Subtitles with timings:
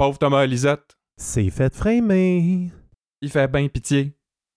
[0.00, 0.96] Pauvre Thomas Lisette.
[1.18, 2.70] C'est fait framer.
[3.20, 4.16] Il fait bien pitié.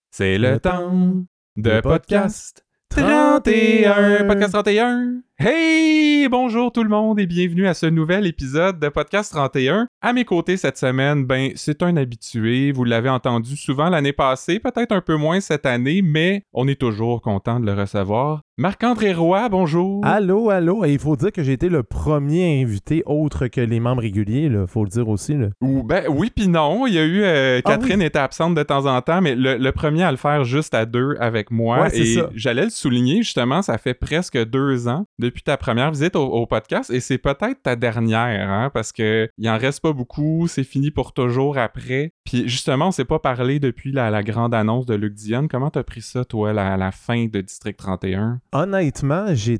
[0.09, 1.25] C'est le, Le temps temps
[1.57, 4.23] de de podcast 31.
[4.25, 5.21] Podcast 31.
[5.45, 5.93] Hey!
[6.29, 9.87] Bonjour tout le monde et bienvenue à ce nouvel épisode de Podcast 31.
[10.01, 12.71] À mes côtés cette semaine, ben, c'est un habitué.
[12.71, 16.79] Vous l'avez entendu souvent l'année passée, peut-être un peu moins cette année, mais on est
[16.79, 18.41] toujours content de le recevoir.
[18.57, 20.05] Marc-André Roy, bonjour.
[20.05, 20.85] Allô, allô.
[20.85, 24.47] Et il faut dire que j'ai été le premier invité autre que les membres réguliers,
[24.47, 24.67] là.
[24.67, 25.47] Faut le dire aussi, là.
[25.59, 28.61] Ou ben oui puis non, il y a eu euh, Ah Catherine était absente de
[28.61, 31.81] temps en temps, mais le, le premier à le faire juste à deux avec moi
[31.81, 36.15] Ouais, et j'allais le souligner justement, ça fait presque deux ans depuis ta première visite
[36.15, 39.93] au, au podcast et c'est peut-être ta dernière, hein, parce que il en reste pas
[39.93, 42.13] beaucoup, c'est fini pour toujours après.
[42.33, 45.47] Puis justement, on s'est pas parlé depuis la, la grande annonce de Luc Dion.
[45.47, 49.59] Comment t'as pris ça toi, la, la fin de District 31 Honnêtement, j'ai.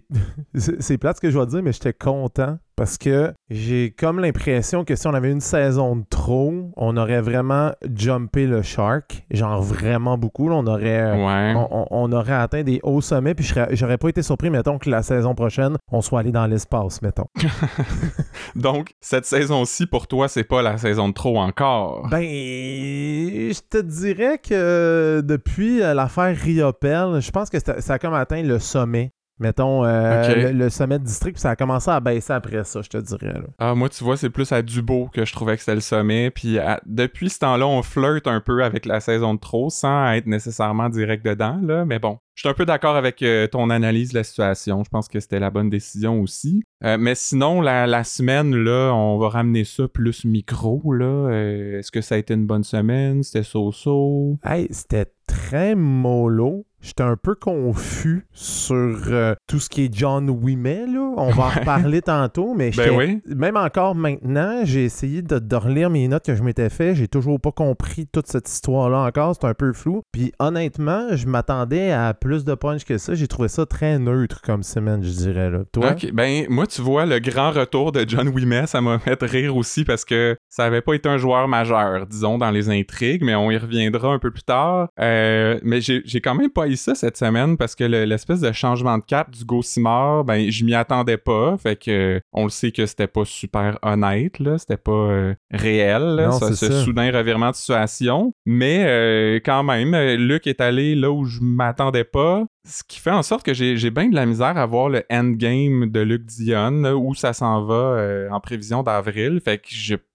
[0.56, 4.84] c'est plate ce que je dois dire, mais j'étais content parce que j'ai comme l'impression
[4.84, 9.24] que si on avait une saison de trop, on aurait vraiment jumpé le shark.
[9.30, 10.50] Genre vraiment beaucoup.
[10.50, 10.56] là.
[10.56, 11.12] on aurait.
[11.12, 11.54] Ouais.
[11.56, 14.90] On, on- on aurait atteint des hauts sommets, puis j'aurais pas été surpris, mettons, que
[14.90, 17.28] la saison prochaine, on soit allé dans l'espace, mettons.
[18.56, 22.08] Donc cette saison-ci pour toi, c'est pas la saison de trop encore.
[22.10, 22.24] Ben,
[22.64, 28.14] je te dirais que depuis euh, l'affaire Riopel, je pense que ça, ça a comme
[28.14, 29.12] atteint le sommet.
[29.44, 32.82] Mettons, euh, le, le sommet de district, puis ça a commencé à baisser après ça,
[32.82, 33.34] je te dirais.
[33.34, 33.44] là.
[33.60, 36.32] Ah, moi, tu vois, c'est plus à Dubo que je trouvais que c'était le sommet.
[36.32, 40.12] Puis à- depuis ce temps-là, on flirte un peu avec la saison de trop sans
[40.14, 41.84] être nécessairement direct dedans, là.
[41.86, 44.84] Mais bon, je suis un peu d'accord avec euh, ton analyse de la situation.
[44.84, 46.64] Je pense que c'était la bonne décision aussi.
[46.84, 51.30] Euh, mais sinon, la, la semaine, là, on va ramener ça plus micro, là.
[51.32, 53.22] Est-ce que ça a été une bonne semaine?
[53.24, 54.38] C'était so-so?
[54.44, 56.66] Hey, c'était très mollo.
[56.84, 58.76] J'étais un peu confus sur
[59.08, 61.14] euh, tout ce qui est John Wimet, là.
[61.16, 63.22] On va en reparler tantôt, mais Ben oui.
[63.26, 66.94] même encore maintenant, j'ai essayé de, de relire mes notes que je m'étais fait.
[66.94, 69.34] J'ai toujours pas compris toute cette histoire-là encore.
[69.40, 70.02] C'est un peu flou.
[70.12, 73.16] Puis honnêtement, je m'attendais à plus de punch que ça.
[73.16, 75.50] J'ai trouvé ça très neutre comme semaine, je dirais.
[75.50, 75.60] Là.
[75.72, 75.92] Toi?
[75.92, 79.56] Ok, ben moi tu vois le grand retour de John Wimet, ça m'a fait rire
[79.56, 83.36] aussi parce que ça avait pas été un joueur majeur, disons dans les intrigues, mais
[83.36, 84.90] on y reviendra un peu plus tard.
[85.00, 88.52] Euh, mais j'ai j'ai quand même pas ça cette semaine parce que le- l'espèce de
[88.52, 92.72] changement de cap du Gossimar, ben je m'y attendais pas, fait que on le sait
[92.72, 96.84] que c'était pas super honnête là, c'était pas euh, réel là, Non, ça- ce ça.
[96.84, 101.40] soudain revirement de situation, mais euh, quand même euh, Luc est allé là où je
[101.42, 102.46] m'attendais pas.
[102.66, 105.90] Ce qui fait en sorte que j'ai bien de la misère à voir le endgame
[105.92, 109.42] de Luc Dion, là, où ça s'en va euh, en prévision d'avril.
[109.44, 109.68] Fait que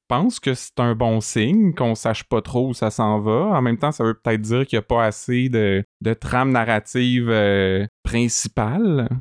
[0.09, 3.47] pense que c'est un bon signe qu'on sache pas trop où ça s'en va.
[3.57, 6.51] En même temps, ça veut peut-être dire qu'il n'y a pas assez de, de trame
[6.51, 7.87] narrative euh,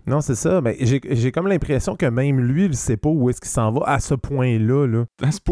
[0.05, 0.61] Non, c'est ça.
[0.61, 3.85] Ben, j'ai comme l'impression que même lui, il sait pas où est-ce qu'il s'en va
[3.85, 4.85] à ce point-là.
[4.87, 5.05] Là.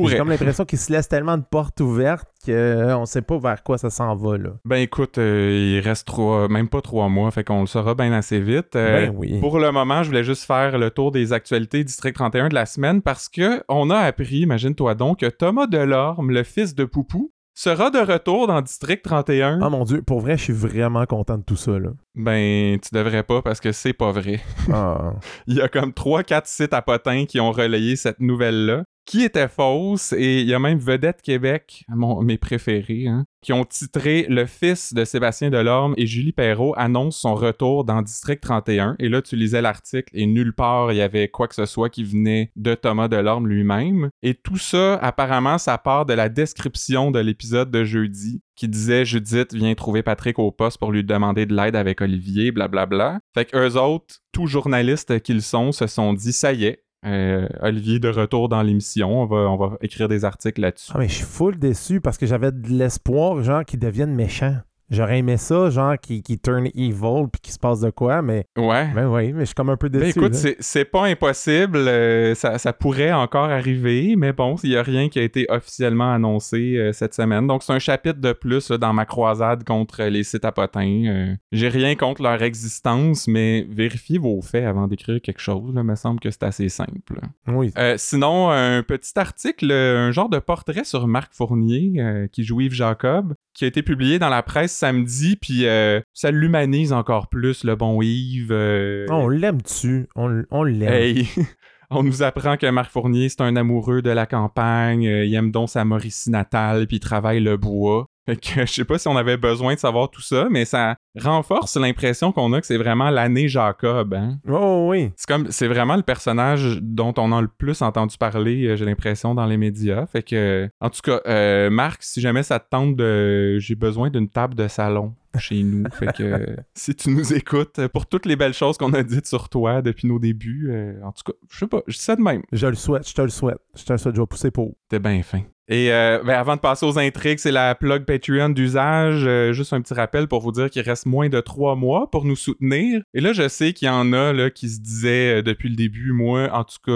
[0.09, 3.77] J'ai comme l'impression qu'il se laisse tellement de portes ouvertes qu'on sait pas vers quoi
[3.77, 4.37] ça s'en va.
[4.37, 4.51] Là.
[4.65, 8.11] Ben écoute, euh, il reste trois, même pas trois mois, fait qu'on le saura bien
[8.13, 8.75] assez vite.
[8.75, 9.39] Euh, ben oui.
[9.39, 12.65] Pour le moment, je voulais juste faire le tour des actualités District 31 de la
[12.65, 17.31] semaine parce que on a appris, imagine-toi donc, que Thomas Delorme, le fils de Poupou,
[17.55, 19.59] sera de retour dans District 31.
[19.61, 21.79] Ah mon dieu, pour vrai, je suis vraiment content de tout ça.
[21.79, 21.89] Là.
[22.13, 24.41] Ben, tu devrais pas parce que c'est pas vrai.
[24.71, 25.13] Ah.
[25.47, 29.47] Il y a comme 3-4 sites à potins qui ont relayé cette nouvelle-là, qui était
[29.47, 31.85] fausse, et il y a même Vedette Québec,
[32.21, 37.17] mes préférés, hein, qui ont titré Le fils de Sébastien Delorme et Julie Perrault annonce
[37.17, 38.95] son retour dans District 31.
[38.97, 41.89] Et là, tu lisais l'article et nulle part il y avait quoi que ce soit
[41.89, 44.09] qui venait de Thomas Delorme lui-même.
[44.23, 49.05] Et tout ça, apparemment, ça part de la description de l'épisode de jeudi qui disait
[49.05, 53.19] Judith vient trouver Patrick au poste pour lui demander de l'aide avec Olivier, blablabla.
[53.33, 57.47] Fait que eux autres, tous journalistes qu'ils sont, se sont dit ça y est, euh,
[57.61, 60.91] Olivier de retour dans l'émission, on va, on va écrire des articles là-dessus.
[60.95, 64.57] Ah, mais je suis full déçu parce que j'avais de l'espoir, genre, qu'ils deviennent méchants.
[64.89, 68.45] J'aurais aimé ça, genre, qu'ils qu'ils turn evil puis qu'il se passe de quoi, mais.
[68.57, 68.87] Ouais.
[68.93, 70.19] Ben oui, mais je suis comme un peu Ben déçu.
[70.19, 70.37] écoute, là.
[70.39, 74.83] c'est- c'est pas impossible, euh, ça, ça pourrait encore arriver, mais bon, il y a
[74.83, 77.47] rien qui a été officiellement annoncé euh, cette semaine.
[77.47, 81.03] Donc c'est un chapitre de plus là, dans ma croisade contre les sites à potins.
[81.07, 85.73] Euh, J'ai rien contre leur existence, mais vérifiez vos faits avant d'écrire quelque chose.
[85.73, 87.19] Là, me semble que c'est assez simple.
[87.47, 87.71] Oui.
[87.97, 93.33] Sinon, un petit article, un genre de portrait sur Marc Fournier, qui joue Yves Jacob,
[93.53, 97.75] qui a été publié dans la presse samedi, puis euh, ça l'humanise encore plus, le
[97.75, 98.51] bon Yves.
[98.51, 100.07] euh, On l'aime-tu?
[100.15, 100.91] On, on l'aime.
[100.93, 101.27] Hey,
[101.89, 105.51] on nous apprend que Marc Fournier, c'est un amoureux de la campagne, euh, il aime
[105.51, 108.07] donc sa Mauricie natale, puis il travaille le bois.
[108.25, 110.95] Fait que je sais pas si on avait besoin de savoir tout ça, mais ça
[111.19, 114.13] renforce l'impression qu'on a que c'est vraiment l'année Jacob.
[114.13, 114.39] Hein?
[114.49, 115.11] Oh oui.
[115.15, 118.85] C'est comme c'est vraiment le personnage dont on a le plus entendu parler, euh, j'ai
[118.85, 120.05] l'impression, dans les médias.
[120.07, 123.59] Fait que en tout cas, euh, Marc, si jamais ça te tente de.
[123.59, 125.83] J'ai besoin d'une table de salon chez nous.
[125.93, 129.49] fait que si tu nous écoutes, pour toutes les belles choses qu'on a dites sur
[129.49, 132.41] toi depuis nos débuts, euh, en tout cas, je sais pas, je ça de même.
[132.51, 133.59] Je le souhaite, je te le souhaite.
[133.75, 134.75] Je te le souhaite, je vais pousser pour.
[134.89, 135.41] T'es bien fin.
[135.67, 139.23] Et euh, ben, avant de passer aux intrigues, c'est la plug Patreon d'usage.
[139.25, 142.25] Euh, juste un petit rappel pour vous dire qu'il reste moins de trois mois pour
[142.25, 143.01] nous soutenir.
[143.13, 145.75] Et là, je sais qu'il y en a là, qui se disaient euh, depuis le
[145.75, 146.91] début, moi, en tout cas,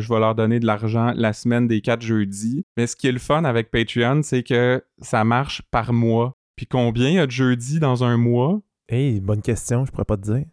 [0.00, 2.64] je vais leur donner de l'argent la semaine des quatre jeudis.
[2.76, 6.34] Mais ce qui est le fun avec Patreon, c'est que ça marche par mois.
[6.56, 8.60] Puis combien il y a de jeudis dans un mois?
[8.88, 10.44] Hey, bonne question, je pourrais pas te dire.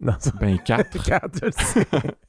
[0.00, 0.14] Non.
[0.40, 1.02] Ben quatre.
[1.04, 1.86] Quatre, je le sais.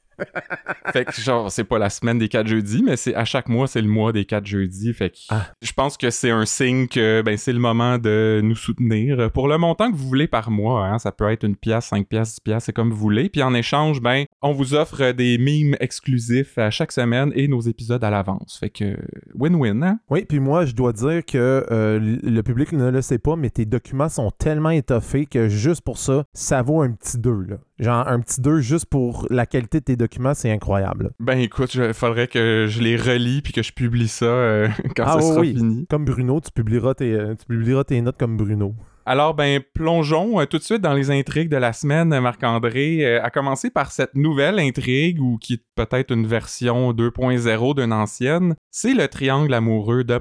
[0.92, 3.66] fait que genre, c'est pas la semaine des quatre jeudis, mais c'est à chaque mois,
[3.66, 4.92] c'est le mois des quatre jeudis.
[4.92, 5.46] Fait que Ah.
[5.62, 9.30] je pense que c'est un signe que ben, c'est le moment de nous soutenir.
[9.32, 12.06] Pour le montant que vous voulez par mois, hein, ça peut être une pièce, cinq
[12.08, 13.28] pièces, dix pièces, c'est comme vous voulez.
[13.28, 17.60] Puis en échange, ben, on vous offre des mimes exclusifs à chaque semaine et nos
[17.60, 18.58] épisodes à l'avance.
[18.58, 18.96] Fait que
[19.34, 19.98] win-win, hein?
[20.10, 23.50] Oui, puis moi, je dois dire que euh, le public ne le sait pas, mais
[23.50, 27.34] tes documents sont tellement étoffés que juste pour ça, ça vaut un petit 2.
[27.78, 31.10] Genre, un petit 2 juste pour la qualité de tes documents, c'est incroyable.
[31.18, 35.04] Ben écoute, il faudrait que je les relis puis que je publie ça euh, quand
[35.06, 35.54] Ah ça sera oui.
[35.54, 35.86] fini.
[35.88, 38.74] Comme Bruno, tu publieras tes, euh, tu publieras tes notes comme Bruno.
[39.06, 43.28] Alors, ben, plongeons euh, tout de suite dans les intrigues de la semaine, Marc-André, à
[43.28, 48.54] commencer par cette nouvelle intrigue, ou qui est peut-être une version 2.0 d'une ancienne.
[48.70, 50.18] C'est le triangle amoureux de.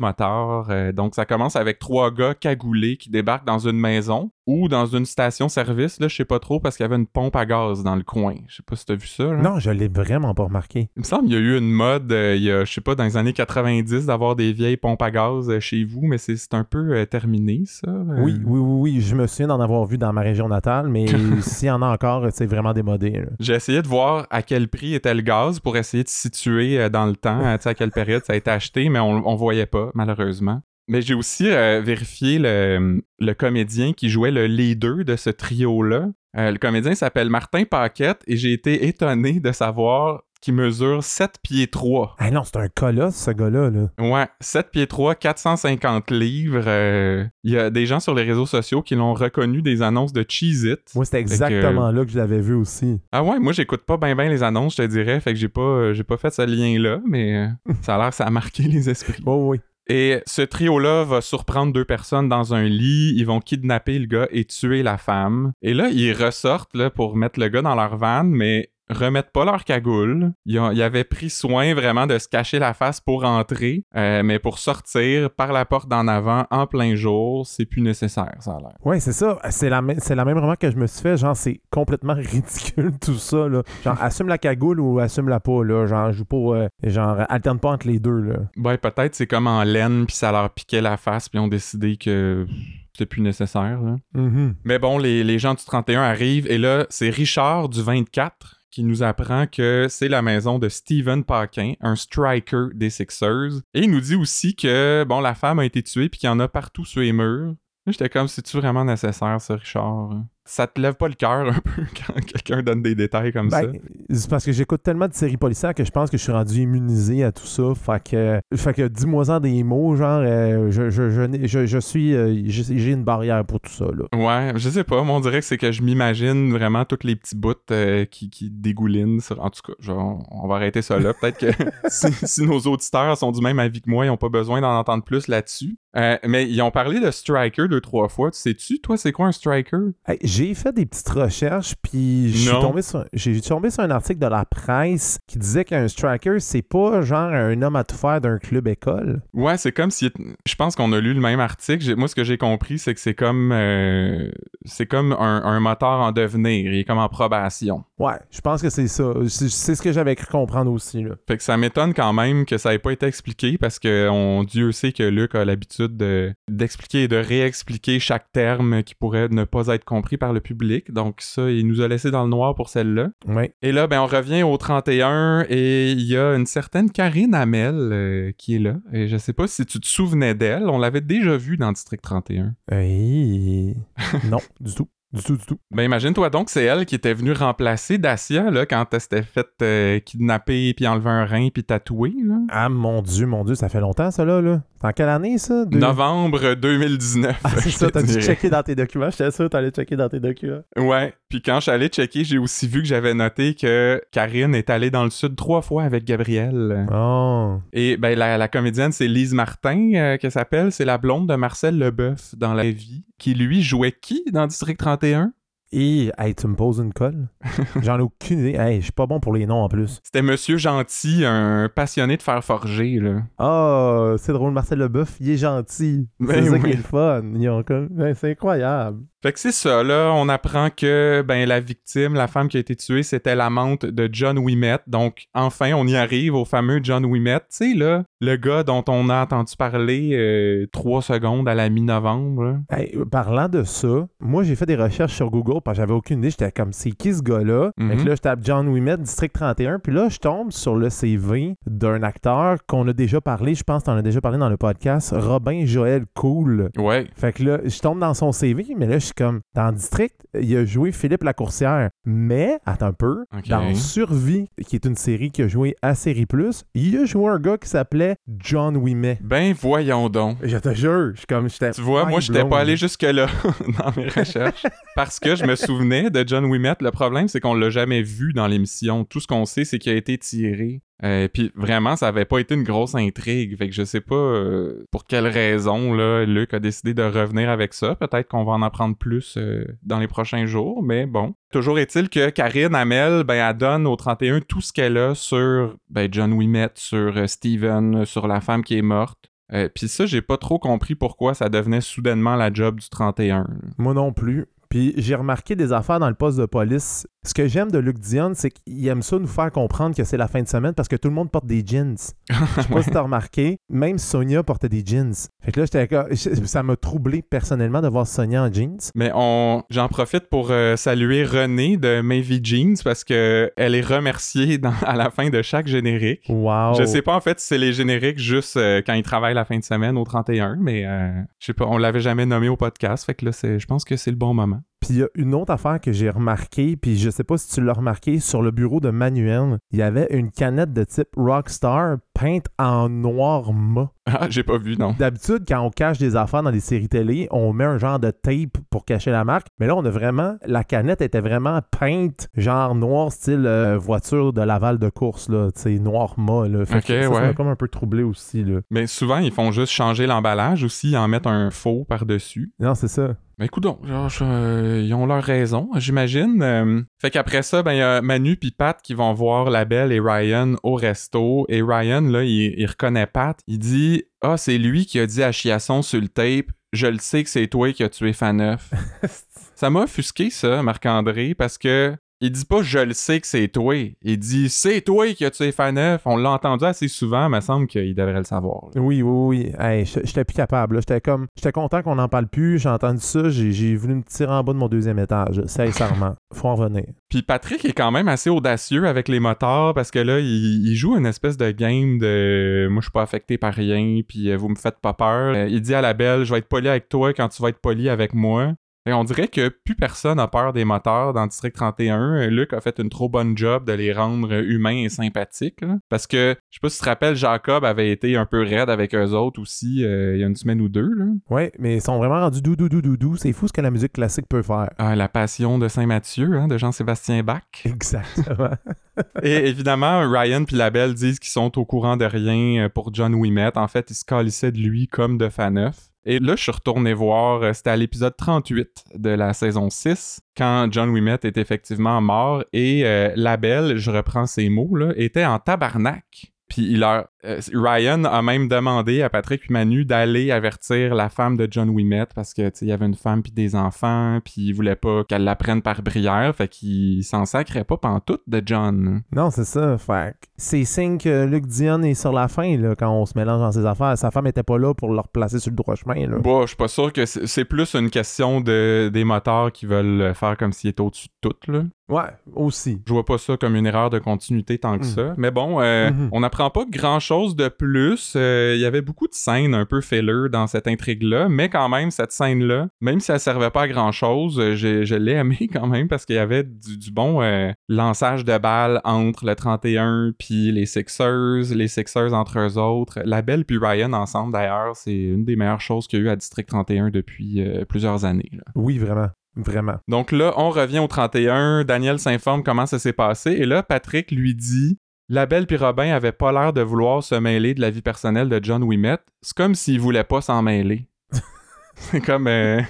[0.69, 4.85] Euh, donc, ça commence avec trois gars cagoulés qui débarquent dans une maison ou dans
[4.85, 7.83] une station-service, là, je sais pas trop, parce qu'il y avait une pompe à gaz
[7.83, 8.35] dans le coin.
[8.47, 9.37] Je sais pas si t'as vu ça, là.
[9.41, 10.89] Non, je l'ai vraiment pas remarqué.
[10.95, 12.81] Il me semble qu'il y a eu une mode, euh, il y a, je sais
[12.81, 16.17] pas, dans les années 90, d'avoir des vieilles pompes à gaz euh, chez vous, mais
[16.17, 17.89] c'est c'est un peu euh, terminé, ça.
[17.89, 20.89] Euh, Oui, oui, oui, oui, je me souviens d'en avoir vu dans ma région natale,
[20.89, 21.05] mais
[21.41, 23.23] s'il y en a encore, c'est vraiment démodé.
[23.39, 27.05] J'ai essayé de voir à quel prix était le gaz pour essayer de situer dans
[27.05, 30.61] le temps, à quelle période ça a été acheté, mais on, on voyait pas, malheureusement.
[30.87, 36.07] Mais j'ai aussi euh, vérifié le, le comédien qui jouait le leader de ce trio-là.
[36.37, 41.35] Euh, le comédien s'appelle Martin Paquette et j'ai été étonné de savoir qu'il mesure 7
[41.41, 42.15] pieds 3.
[42.19, 43.69] Ah non, c'est un colosse, ce gars-là.
[43.69, 43.87] Là.
[43.97, 46.63] Ouais, 7 pieds 3, 450 livres.
[46.67, 50.11] euh, Il y a des gens sur les réseaux sociaux qui l'ont reconnu des annonces
[50.11, 50.81] de Cheez-It.
[50.95, 52.99] Moi, c'était exactement là que je l'avais vu aussi.
[53.13, 55.47] Ah ouais, moi j'écoute pas bien ben les annonces, je te dirais, fait que j'ai
[55.47, 58.25] pas euh, j'ai pas fait ce lien là, mais euh, ça a l'air que ça
[58.25, 59.23] a marqué les esprits.
[59.25, 59.61] Oh oui.
[59.87, 64.05] Et ce trio là va surprendre deux personnes dans un lit, ils vont kidnapper le
[64.05, 65.53] gars et tuer la femme.
[65.61, 69.45] Et là, ils ressortent là pour mettre le gars dans leur van, mais remettent pas
[69.45, 70.31] leur cagoule.
[70.45, 74.23] Ils, ont- ils avaient pris soin vraiment de se cacher la face pour entrer, euh,
[74.23, 78.51] mais pour sortir par la porte d'en avant en plein jour, c'est plus nécessaire, ça
[78.51, 78.73] a l'air.
[78.83, 79.39] Ouais, c'est ça.
[79.49, 81.17] C'est la, même- c'est la même remarque que je me suis fait.
[81.17, 83.47] Genre, c'est complètement ridicule tout ça.
[83.49, 83.63] Là.
[83.83, 85.63] Genre, assume la cagoule ou assume la pas.
[85.63, 85.85] Là.
[85.87, 86.37] Genre, joue pas.
[86.37, 88.19] euh, genre, alterne pas entre les deux.
[88.21, 88.35] Là.
[88.57, 91.47] Ouais, peut-être c'est comme en laine, puis ça leur piquait la face, puis ils ont
[91.47, 92.45] décidé que
[92.93, 93.81] c'était plus nécessaire.
[93.81, 93.95] là.
[94.13, 94.55] Mhm.
[94.63, 98.83] Mais bon, les, les gens du 31 arrivent, et là, c'est Richard du 24 qui
[98.83, 103.61] nous apprend que c'est la maison de Steven Paquin, un striker des Sixers.
[103.75, 106.31] Et il nous dit aussi que, bon, la femme a été tuée, puis qu'il y
[106.31, 107.53] en a partout sur les murs.
[107.85, 110.23] J'étais comme, c'est-tu vraiment nécessaire, ça, Richard?
[110.45, 113.65] Ça te lève pas le cœur un peu quand quelqu'un donne des détails comme ça?
[113.65, 113.79] Ben,
[114.09, 116.61] c'est parce que j'écoute tellement de séries policières que je pense que je suis rendu
[116.61, 117.73] immunisé à tout ça.
[117.75, 122.13] Fait que, fait que dis-moi-en des mots, genre, euh, je, je, je, je, je suis.
[122.13, 124.05] euh, j'ai une barrière pour tout ça, là.
[124.13, 127.15] Ouais, je sais pas, moi on dirait que c'est que je m'imagine vraiment tous les
[127.15, 129.21] petits bouts euh, qui, qui dégoulinent.
[129.21, 129.41] Sur...
[129.41, 131.13] En tout cas, genre, on va arrêter ça là.
[131.13, 131.51] Peut-être que
[131.87, 134.77] si, si nos auditeurs sont du même avis que moi, ils ont pas besoin d'en
[134.77, 135.77] entendre plus là-dessus.
[135.95, 138.31] Euh, mais ils ont parlé de Striker deux, trois fois.
[138.31, 139.77] Tu sais-tu, toi, c'est quoi un Striker?
[140.07, 142.61] Hey, j'ai fait des petites recherches, puis Non.
[142.61, 146.61] tombé sur, j'ai tombé sur un article de la presse qui disait qu'un striker, c'est
[146.63, 149.21] pas genre un homme à tout faire d'un club école.
[149.33, 150.09] Ouais, c'est comme si.
[150.45, 151.83] Je pense qu'on a lu le même article.
[151.83, 153.51] J'ai- Moi, ce que j'ai compris, c'est que c'est comme.
[153.51, 154.29] euh,
[154.65, 156.71] c'est comme un, un moteur en devenir.
[156.73, 157.83] Il est comme en probation.
[157.99, 159.11] Ouais, je pense que c'est ça.
[159.27, 161.11] C'est c'est ce que j'avais cru comprendre aussi, là.
[161.27, 164.43] Fait que ça m'étonne quand même que ça ait pas été expliqué parce que on,
[164.43, 169.29] Dieu sait que Luc a l'habitude de- d'expliquer et de réexpliquer chaque terme qui pourrait
[169.29, 170.91] ne pas être compris par le public.
[170.91, 173.09] Donc ça, il nous a laissé dans le noir pour celle-là.
[173.27, 173.53] Ouais.
[173.61, 177.75] Et là, ben, on revient au 31 et il y a une certaine Karine Hamel
[177.75, 178.75] euh, qui est là.
[178.91, 180.69] Et je sais pas si tu te souvenais d'elle.
[180.69, 182.53] On l'avait déjà vue dans District 31.
[182.71, 183.75] Hey.
[184.29, 184.87] non, du tout.
[185.13, 185.59] Du tout, du tout.
[185.69, 189.51] Ben imagine-toi donc, c'est elle qui était venue remplacer Dacia là, quand elle s'était faite
[189.61, 192.13] euh, kidnapper, puis enlever un rein, puis tatouer.
[192.25, 192.37] Là.
[192.49, 194.41] Ah mon dieu, mon dieu, ça fait longtemps ça là.
[194.41, 194.63] là.
[194.83, 195.63] En quelle année ça?
[195.65, 197.39] Deux- Novembre 2019.
[197.43, 199.09] Ah, c'est ça, t'as dû checker dans tes documents.
[199.09, 200.61] J'étais sûr que t'allais checker dans tes documents.
[200.77, 204.53] Ouais, puis quand je suis allé checker, j'ai aussi vu que j'avais noté que Karine
[204.55, 206.85] est allée dans le sud trois fois avec Gabriel.
[206.93, 207.59] Oh.
[207.71, 211.35] Et ben la, la comédienne, c'est Lise Martin euh, qu'elle s'appelle, c'est la blonde de
[211.35, 215.31] Marcel Leboeuf dans La Vie, qui lui jouait qui dans District 31
[215.75, 217.29] Et, hey, tu me poses une colle?
[217.81, 218.53] J'en ai aucune idée.
[218.53, 219.99] Hey, je suis pas bon pour les noms en plus.
[220.03, 223.23] C'était Monsieur Gentil, un passionné de fer forger là.
[223.39, 226.07] Oh, c'est drôle, Marcel Leboeuf, il est gentil.
[226.19, 227.23] Ben c'est ça qui est le fun.
[227.33, 227.87] Ils ont comme...
[227.87, 228.99] ben, c'est incroyable.
[229.23, 232.59] Fait que c'est ça, là, on apprend que ben la victime, la femme qui a
[232.59, 234.79] été tuée, c'était l'amante de John Wimet.
[234.85, 237.39] Donc, enfin, on y arrive au fameux John Wimet.
[237.39, 241.69] Tu sais, là, le gars dont on a entendu parler euh, trois secondes à la
[241.69, 242.59] mi-novembre.
[242.69, 245.93] Hey, euh, parlant de ça, moi j'ai fait des recherches sur Google parce que j'avais
[245.93, 246.29] aucune idée.
[246.29, 247.71] J'étais comme, c'est qui ce gars-là?
[247.77, 247.91] Mhm.
[247.91, 249.79] Fait que là, je tape John Wimet, District 31.
[249.79, 253.55] Puis là, je tombe sur le CV d'un acteur qu'on a déjà parlé.
[253.55, 255.15] Je pense que t'en as déjà parlé dans le podcast.
[255.17, 256.71] Robin Joël Cool.
[256.77, 257.07] Ouais.
[257.15, 260.15] Fait que là, je tombe dans son CV, mais là, je suis comme, dans District,
[260.39, 261.89] il a joué Philippe Lacourcière.
[262.05, 266.25] Mais, attends un peu, dans Survie, qui est une série qui a joué à Série
[266.25, 269.19] Plus, il a joué un gars qui s'appelait John Wimet.
[269.21, 270.37] Ben voyons donc.
[270.41, 271.71] Je te jure, je suis comme, j'étais.
[271.71, 273.27] Tu vois, moi, j'étais pas allé jusque-là
[273.79, 274.65] dans mes recherches.
[274.95, 276.75] parce que je me souvenais de John Wimet.
[276.81, 279.05] Le problème, c'est qu'on l'a jamais vu dans l'émission.
[279.05, 280.81] Tout ce qu'on sait, c'est qu'il a été tiré.
[281.03, 283.57] Euh, Puis vraiment, ça avait pas été une grosse intrigue.
[283.57, 287.49] Fait que je sais pas euh, pour quelle raison là, Luc a décidé de revenir
[287.49, 287.95] avec ça.
[287.95, 291.33] Peut-être qu'on va en apprendre plus euh, dans les prochains jours, mais bon.
[291.51, 295.75] Toujours est-il que Karine Amel, ben, elle donne au 31 tout ce qu'elle a sur
[295.89, 299.29] ben, John Wimet, sur euh, Steven, sur la femme qui est morte.
[299.75, 303.41] Puis ça, j'ai pas trop compris pourquoi ça devenait soudainement la job du 31.
[303.41, 303.47] là.
[303.77, 304.47] Moi non plus.
[304.73, 307.05] Puis j'ai remarqué des affaires dans le poste de police.
[307.25, 310.17] Ce que j'aime de Luc Dion, c'est qu'il aime ça nous faire comprendre que c'est
[310.17, 311.95] la fin de semaine parce que tout le monde porte des jeans.
[312.31, 315.13] Je sais pas si t'as remarqué, même Sonia portait des jeans.
[315.43, 316.15] Fait que là, j'étais
[316.47, 318.79] ça m'a troublé personnellement de voir Sonia en jeans.
[318.95, 323.85] Mais on, j'en profite pour euh, saluer René de Mavy Jeans parce que elle est
[323.85, 326.25] remerciée dans- à la fin de chaque générique.
[326.29, 326.73] Wow.
[326.79, 329.45] Je sais pas en fait si c'est les génériques juste euh, quand ils travaillent la
[329.45, 332.57] fin de semaine au 31, mais euh, je sais pas, on l'avait jamais nommé au
[332.57, 334.61] podcast, fait que là, je pense que c'est le bon moment.
[334.79, 337.49] Puis il y a une autre affaire que j'ai remarqué, puis je sais pas si
[337.49, 341.07] tu l'as remarqué, sur le bureau de Manuel, il y avait une canette de type
[341.15, 343.89] Rockstar peinte en noir mat.
[344.05, 344.93] Ah, j'ai pas vu, non.
[344.99, 348.11] D'habitude, quand on cache des affaires dans des séries télé, on met un genre de
[348.11, 349.47] tape pour cacher la marque.
[349.57, 350.35] Mais là, on a vraiment.
[350.45, 355.49] La canette était vraiment peinte, genre noir, style euh, voiture de Laval de course, là.
[355.55, 356.65] Tu sais, noir mat, là.
[356.65, 357.21] Fait Ok, que ça, ça ouais.
[357.27, 358.59] m'a comme un peu troublé aussi, là.
[358.69, 362.51] Mais souvent, ils font juste changer l'emballage aussi, ils en mettent un faux par-dessus.
[362.59, 363.15] Non, c'est ça.
[363.37, 366.41] Ben écoute donc, ils ont leur raison, j'imagine.
[366.43, 369.65] Euh, fait qu'après ça, ben il y a Manu puis Pat qui vont voir la
[369.65, 371.45] belle et Ryan au resto.
[371.49, 373.39] Et Ryan, là, il, il reconnaît Pat.
[373.47, 376.99] Il dit Ah, c'est lui qui a dit à Chiasson sur le tape Je le
[376.99, 378.71] sais que c'est toi qui as tué Faneuf.
[379.55, 381.95] ça m'a offusqué, ça, Marc-André, parce que.
[382.25, 383.75] Il dit pas je le sais que c'est toi.
[384.01, 386.03] Il dit c'est toi qui as tué Faneuf.
[386.05, 388.69] On l'a entendu assez souvent, il me semble qu'il devrait le savoir.
[388.73, 388.81] là.
[388.81, 389.51] Oui, oui, oui.
[389.59, 390.79] Hey, j'étais plus capable.
[390.79, 391.27] J'étais comme.
[391.35, 392.59] J'étais content qu'on n'en parle plus.
[392.59, 393.29] J'ai entendu ça.
[393.29, 395.41] J'ai voulu me tirer en bas de mon deuxième étage.
[395.47, 396.15] Sincèrement.
[396.33, 396.85] Faut en revenir.
[397.09, 400.75] Puis Patrick est quand même assez audacieux avec les motards parce que là, il, il
[400.77, 404.37] joue une espèce de game de moi je suis pas affecté par rien, puis euh,
[404.37, 405.35] vous me faites pas peur.
[405.35, 407.49] Euh, il dit à la belle, je vais être poli avec toi quand tu vas
[407.49, 408.53] être poli avec moi.
[408.85, 412.15] Et on dirait que plus personne a peur des motards dans District 31.
[412.15, 415.61] Euh, Luc a fait une trop bonne job de les rendre humains et sympathiques.
[415.61, 415.77] là.
[415.87, 418.69] Parce que, je sais pas si tu te rappelles, Jacob avait été un peu raide
[418.69, 420.89] avec eux autres aussi euh, il y a une semaine ou deux.
[420.93, 421.05] Là.
[421.29, 423.15] Ouais, mais ils sont vraiment rendus doudou doudou doudou.
[423.15, 424.69] C'est fou ce que la musique classique peut faire.
[424.77, 427.43] Ah, la passion de Saint-Mathieu, hein, de Jean-Sébastien Bach.
[427.63, 428.51] Exactement.
[429.23, 432.93] Et évidemment, Ryan puis la belle disent qu'ils sont au courant de rien euh, pour
[432.93, 433.57] John Wimet.
[433.57, 435.92] En fait, ils se calissaient de lui comme de Faneuf.
[436.05, 440.21] Et là, je suis retourné voir, euh, c'était à l'épisode 38 de la saison 6,
[440.35, 442.43] quand John Wimet est effectivement mort.
[442.51, 446.33] Et euh, la belle, je reprends ses mots, là, était en tabarnak.
[446.49, 447.07] Puis il leur,
[447.53, 452.05] Ryan a même demandé à Patrick et Manu d'aller avertir la femme de John Wimet
[452.15, 455.23] parce que il y avait une femme puis des enfants puis il voulait pas qu'elle
[455.23, 459.01] la prenne par brière fait qu'il s'en sacrait pas pantoute de John.
[459.11, 459.77] non, c'est ça.
[459.77, 463.39] Fait c'est signe que Luc Dion est sur la fin, là, quand on se mélange
[463.39, 463.97] dans ses affaires.
[463.97, 466.17] Sa femme était pas là pour le replacer sur le droit chemin, là.
[466.19, 470.13] Bon, je suis pas sûr que c'est plus une question de des moteurs qui veulent
[470.15, 471.63] faire comme s'il était au-dessus de tout là.
[471.89, 472.81] Ouais, aussi.
[472.87, 474.87] Je vois pas ça comme une erreur de continuité tant que Mm.
[474.87, 475.13] ça.
[475.17, 476.09] Mais bon, euh, Mhm.
[476.13, 478.13] on n'apprend pas grand chose de plus.
[478.15, 481.69] Euh, il y avait beaucoup de scènes un peu filler dans cette intrigue-là, mais quand
[481.69, 485.67] même, cette scène-là, même si elle servait pas à grand-chose, euh, je, l'ai aimé quand
[485.67, 490.51] même parce qu'il y avait du, bon euh, lançage de balles entre le 31 puis
[490.51, 492.99] les Sixers, les Sixers entre eux autres.
[493.05, 496.09] La Belle puis Ryan ensemble, d'ailleurs, c'est une des meilleures choses qu'il y a eu
[496.09, 498.31] à District 31 depuis plusieurs années.
[498.55, 499.09] Oui, vraiment.
[499.35, 499.77] Vraiment.
[499.87, 501.63] Donc là, on revient au 31.
[501.63, 503.31] Daniel s'informe comment ça s'est passé.
[503.31, 504.77] Et là, Patrick lui dit
[505.09, 508.29] La Belle puis Robin avaient pas l'air de vouloir se mêler de la vie personnelle
[508.29, 508.99] de John Wimet.
[509.21, 510.87] C'est comme s'il voulait pas s'en mêler.
[511.75, 512.27] C'est comme.
[512.27, 512.61] Euh,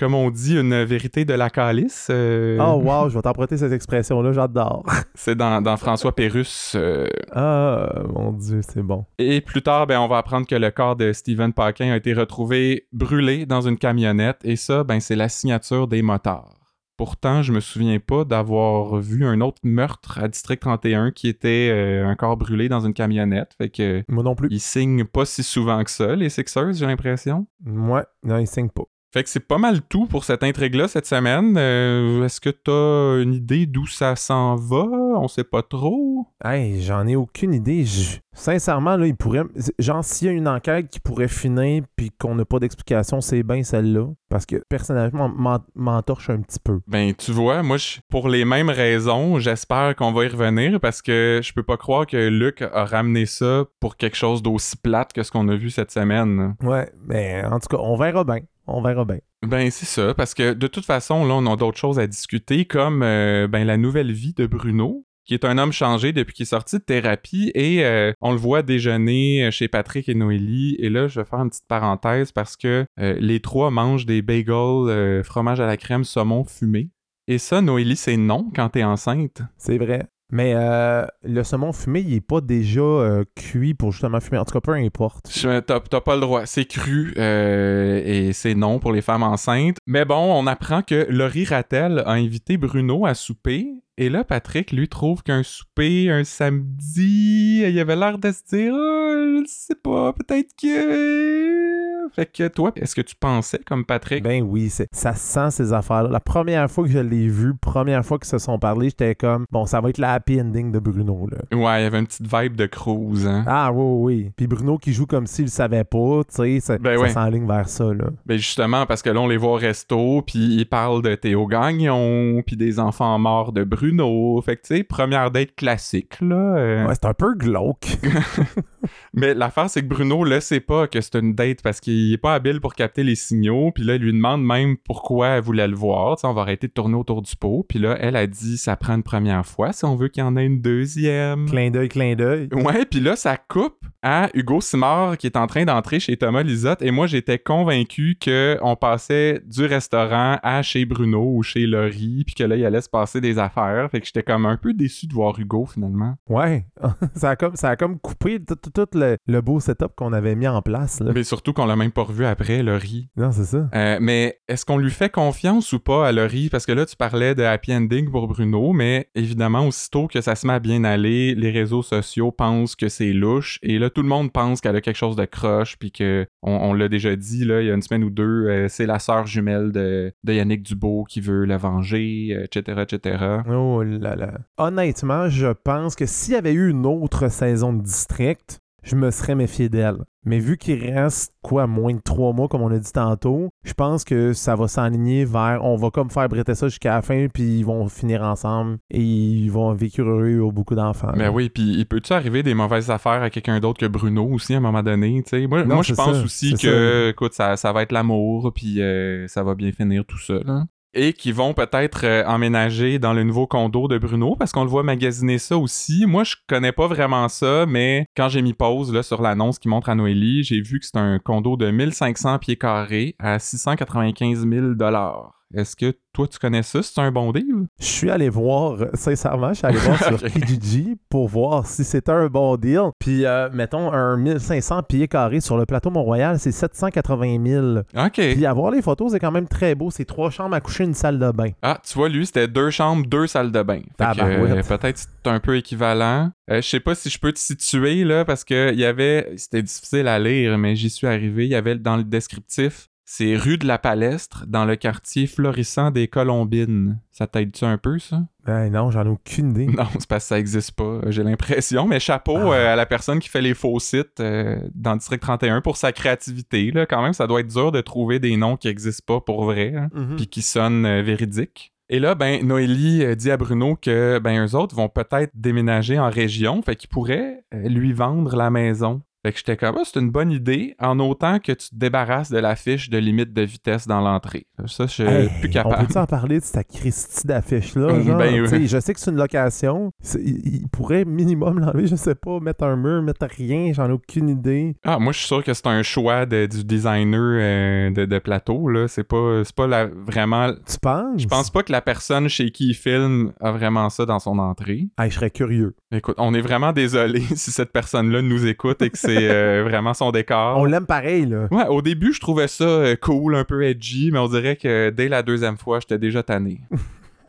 [0.00, 2.08] comme on dit, une vérité de la calice.
[2.10, 2.58] Euh.
[2.58, 4.86] Oh wow, je vais t'emprunter cette expression-là, j'adore.
[5.14, 6.72] c'est dans, François Pérusse.
[6.74, 7.06] Euh.
[7.32, 9.04] Ah, mon Dieu, c'est bon.
[9.18, 12.14] Et plus tard, ben, on va apprendre que le corps de Stephen Parkin a été
[12.14, 16.59] retrouvé brûlé dans une camionnette, et ça, ben, c'est la signature des motards.
[17.00, 21.70] Pourtant, je me souviens pas d'avoir vu un autre meurtre à District 31 qui était
[21.72, 23.54] euh, un corps brûlé dans une camionnette.
[23.56, 24.04] Fait que.
[24.06, 24.48] Moi non plus.
[24.50, 27.46] Ils signent pas si souvent que ça, les Sixers, j'ai l'impression.
[27.64, 28.84] Ouais, non, ils signent pas.
[29.12, 31.56] Fait que c'est pas mal tout pour cette intrigue-là cette semaine.
[31.58, 34.84] Euh, est-ce que t'as une idée d'où ça s'en va?
[34.84, 36.28] On sait pas trop.
[36.44, 37.84] Hey, j'en ai aucune idée.
[38.32, 39.42] Sincèrement, là, il pourrait.
[39.80, 43.42] Genre, s'il y a une enquête qui pourrait finir puis qu'on n'a pas d'explication, c'est
[43.42, 44.06] bien celle-là.
[44.28, 45.28] Parce que personnellement,
[45.74, 46.78] m'entorche un petit peu.
[46.86, 47.78] Ben, tu vois, moi,
[48.10, 52.06] pour les mêmes raisons, j'espère qu'on va y revenir parce que je peux pas croire
[52.06, 55.68] que Luc a ramené ça pour quelque chose d'aussi plate que ce qu'on a vu
[55.68, 56.54] cette semaine.
[56.62, 58.38] Ouais, mais en tout cas, on verra bien
[58.70, 59.18] on verra bien.
[59.46, 62.64] Ben c'est ça, parce que de toute façon, là, on a d'autres choses à discuter,
[62.64, 66.42] comme euh, ben, la nouvelle vie de Bruno, qui est un homme changé depuis qu'il
[66.42, 70.76] est sorti de thérapie, et euh, on le voit déjeuner chez Patrick et Noélie.
[70.78, 74.22] Et là, je vais faire une petite parenthèse parce que euh, les trois mangent des
[74.22, 76.90] bagels, fromage à la crème, saumon fumé.
[77.28, 79.42] Et ça, Noélie, c'est non quand t'es enceinte.
[79.56, 80.08] C'est vrai.
[80.30, 84.38] Mais euh, le saumon fumé, il est pas déjà euh, cuit pour justement fumer.
[84.38, 85.30] En tout cas, peu importe.
[85.66, 86.46] T'as pas le droit.
[86.46, 89.76] C'est cru euh, et c'est non pour les femmes enceintes.
[89.86, 93.68] Mais bon, on apprend que Laurie Rattel a invité Bruno à souper.
[93.98, 98.72] Et là, Patrick, lui, trouve qu'un souper un samedi, il avait l'air de se dire,
[98.74, 104.22] oh, je sais pas, peut-être que fait que toi, est-ce que tu pensais comme Patrick?
[104.22, 106.10] Ben oui, ça sent ces affaires-là.
[106.10, 109.44] La première fois que je l'ai vu, première fois qu'ils se sont parlé, j'étais comme,
[109.50, 111.38] bon, ça va être la happy ending de Bruno, là.
[111.56, 113.44] Ouais, il y avait une petite vibe de cruise, hein.
[113.46, 114.32] Ah oui, oui.
[114.36, 117.68] Puis Bruno qui joue comme s'il le savait pas, tu sais, ça, ben s'enligne vers
[117.68, 118.06] ça, là.
[118.26, 121.46] Ben justement, parce que là, on les voit au resto, puis ils parlent de Théo
[121.46, 124.40] Gagnon, puis des enfants morts de Bruno.
[124.42, 126.56] Fait que, tu sais, première date classique, là.
[126.56, 126.86] Euh.
[126.86, 127.98] Ouais, c'est un peu glauque.
[129.14, 132.18] Mais l'affaire, c'est que Bruno le sait pas que c'est une date parce qu'il est
[132.18, 133.70] pas habile pour capter les signaux.
[133.72, 136.16] Puis là, il lui demande même pourquoi elle voulait le voir.
[136.22, 137.64] on va arrêter de tourner autour du pot.
[137.68, 140.26] Puis là, elle a dit ça prend une première fois si on veut qu'il y
[140.26, 141.46] en ait une deuxième.
[141.46, 142.48] Clin d'œil, clin d'œil.
[142.52, 146.42] Ouais, puis là, ça coupe à Hugo Simard qui est en train d'entrer chez Thomas
[146.42, 146.82] Lisotte.
[146.82, 152.24] Et moi, j'étais convaincu qu'on passait du restaurant à chez Bruno ou chez Laurie.
[152.24, 153.90] Puis que là, il allait se passer des affaires.
[153.90, 156.16] Fait que j'étais comme un peu déçu de voir Hugo finalement.
[156.28, 156.66] Ouais,
[157.14, 160.48] ça, a comme, ça a comme coupé tout, tout le, beau setup qu'on avait mis
[160.48, 161.00] en place.
[161.00, 163.08] Mais surtout qu'on l'a même pas revu après, Laurie.
[163.16, 163.68] Non, c'est ça.
[163.74, 166.48] Euh, mais est-ce qu'on lui fait confiance ou pas à Laurie?
[166.48, 170.34] Parce que là, tu parlais de happy ending pour Bruno, mais évidemment, aussitôt que ça
[170.34, 173.58] se met à bien aller, les réseaux sociaux pensent que c'est louche.
[173.62, 176.72] Et là, tout le monde pense qu'elle a quelque chose de croche, puis que, on,
[176.72, 179.26] l'a déjà dit, là, il y a une semaine ou deux, euh, c'est la sœur
[179.26, 183.24] jumelle de, de, Yannick Dubo qui veut la venger, etc., etc.
[183.48, 184.34] Oh là là.
[184.58, 189.10] Honnêtement, je pense que s'il y avait eu une autre saison de District, je me
[189.10, 189.98] serais méfié d'elle.
[190.24, 193.72] Mais vu qu'il reste quoi, moins de trois mois, comme on a dit tantôt, je
[193.72, 197.28] pense que ça va s'aligner vers on va comme faire brêter ça jusqu'à la fin,
[197.32, 201.12] puis ils vont finir ensemble et ils vont vivre heureux au beaucoup d'enfants.
[201.16, 204.54] Mais oui, puis il peut-tu arriver des mauvaises affaires à quelqu'un d'autre que Bruno aussi
[204.54, 205.46] à un moment donné, tu sais?
[205.46, 209.42] Moi, moi je pense aussi que, écoute, ça, ça, va être l'amour, puis euh, ça
[209.42, 213.46] va bien finir tout ça, là et qui vont peut-être euh, emménager dans le nouveau
[213.46, 216.06] condo de Bruno parce qu'on le voit magasiner ça aussi.
[216.06, 219.68] Moi, je connais pas vraiment ça, mais quand j'ai mis pause là, sur l'annonce qui
[219.68, 224.48] montre à Noélie, j'ai vu que c'est un condo de 1500 pieds carrés à 695
[224.48, 225.39] 000 dollars.
[225.54, 226.80] Est-ce que toi, tu connais ça?
[226.82, 227.66] C'est un bon deal?
[227.80, 232.12] Je suis allé voir, sincèrement, je suis allé voir sur Kijiji pour voir si c'était
[232.12, 232.90] un bon deal.
[232.98, 237.78] Puis, euh, mettons, un 1500 pieds carrés sur le plateau Mont-Royal, c'est 780 000.
[237.78, 238.12] OK.
[238.14, 239.90] Puis, avoir les photos, c'est quand même très beau.
[239.90, 241.50] C'est trois chambres à coucher, une salle de bain.
[241.62, 243.80] Ah, tu vois, lui, c'était deux chambres, deux salles de bain.
[243.98, 246.30] Fait que, euh, peut-être c'est un peu équivalent.
[246.50, 249.32] Euh, je sais pas si je peux te situer, là, parce que il y avait...
[249.36, 251.44] C'était difficile à lire, mais j'y suis arrivé.
[251.46, 255.90] Il y avait dans le descriptif c'est rue de la Palestre, dans le quartier florissant
[255.90, 257.00] des Colombines.
[257.10, 258.22] Ça t'aide-tu un peu, ça?
[258.46, 259.66] Ben non, j'en ai aucune idée.
[259.66, 261.88] Non, c'est parce que ça existe pas, j'ai l'impression.
[261.88, 262.54] Mais chapeau Ah.
[262.54, 265.90] euh, à la personne qui fait les faux sites euh, dans District 31 pour sa
[265.90, 266.70] créativité.
[266.70, 266.86] Là.
[266.86, 269.74] Quand même, ça doit être dur de trouver des noms qui existent pas pour vrai,
[269.76, 270.14] hein, Mhm.
[270.16, 271.72] puis qui sonnent euh, véridiques.
[271.92, 275.98] Et là, ben, Noélie euh, dit à Bruno que ben, eux autres vont peut-être déménager
[275.98, 279.02] en région, fait qu'ils pourraient euh, lui vendre la maison.
[279.22, 282.30] Fait que j'étais comme, Ah, c'est une bonne idée, en autant que tu te débarrasses
[282.30, 284.46] de la fiche de limite de vitesse dans l'entrée.
[284.66, 285.86] Ça, je suis Hey, plus On capable.
[285.86, 288.00] peut-tu en parler de cette Christie d'affiche-là?
[288.02, 288.16] Genre?
[288.18, 288.66] ben, ouais.
[288.66, 289.92] Je sais que c'est une location.
[290.14, 293.92] Il, il pourrait minimum l'enlever, je sais pas, mettre un mur, mettre rien, j'en ai
[293.92, 294.74] aucune idée.
[294.84, 298.18] Ah, moi, je suis sûr que c'est un choix de- du designer euh, de, de
[298.18, 298.88] plateau, là.
[298.88, 300.52] C'est pas, c'est pas la, vraiment...
[300.66, 301.20] Tu penses?
[301.22, 304.38] Je pense pas que la personne chez qui il filme a vraiment ça dans son
[304.38, 304.88] entrée.
[304.98, 305.74] Hey, je serais curieux.
[305.92, 309.94] Écoute, on est vraiment désolé si cette personne-là nous écoute et que c'est euh, vraiment
[309.94, 310.58] son décor.
[310.58, 311.48] On l'aime pareil, là.
[311.50, 314.90] Ouais, au début, je trouvais ça euh, cool, un peu edgy, mais on dirait que
[314.90, 316.60] dès la deuxième fois, j'étais déjà tanné.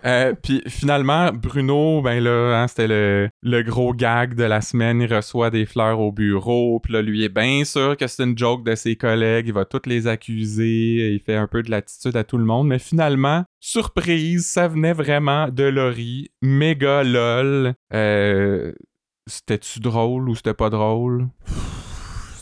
[0.04, 5.02] Euh, puis finalement, Bruno, ben là, hein, c'était le, le gros gag de la semaine.
[5.02, 6.80] Il reçoit des fleurs au bureau.
[6.80, 9.48] Puis là, lui est bien sûr que c'est une joke de ses collègues.
[9.48, 11.14] Il va toutes les accuser.
[11.14, 12.68] Il fait un peu de l'attitude à tout le monde.
[12.68, 16.32] Mais finalement, surprise, ça venait vraiment de Laurie.
[16.42, 17.76] Méga lol.
[17.94, 18.72] Euh,
[19.28, 21.28] c'était-tu drôle ou c'était pas drôle?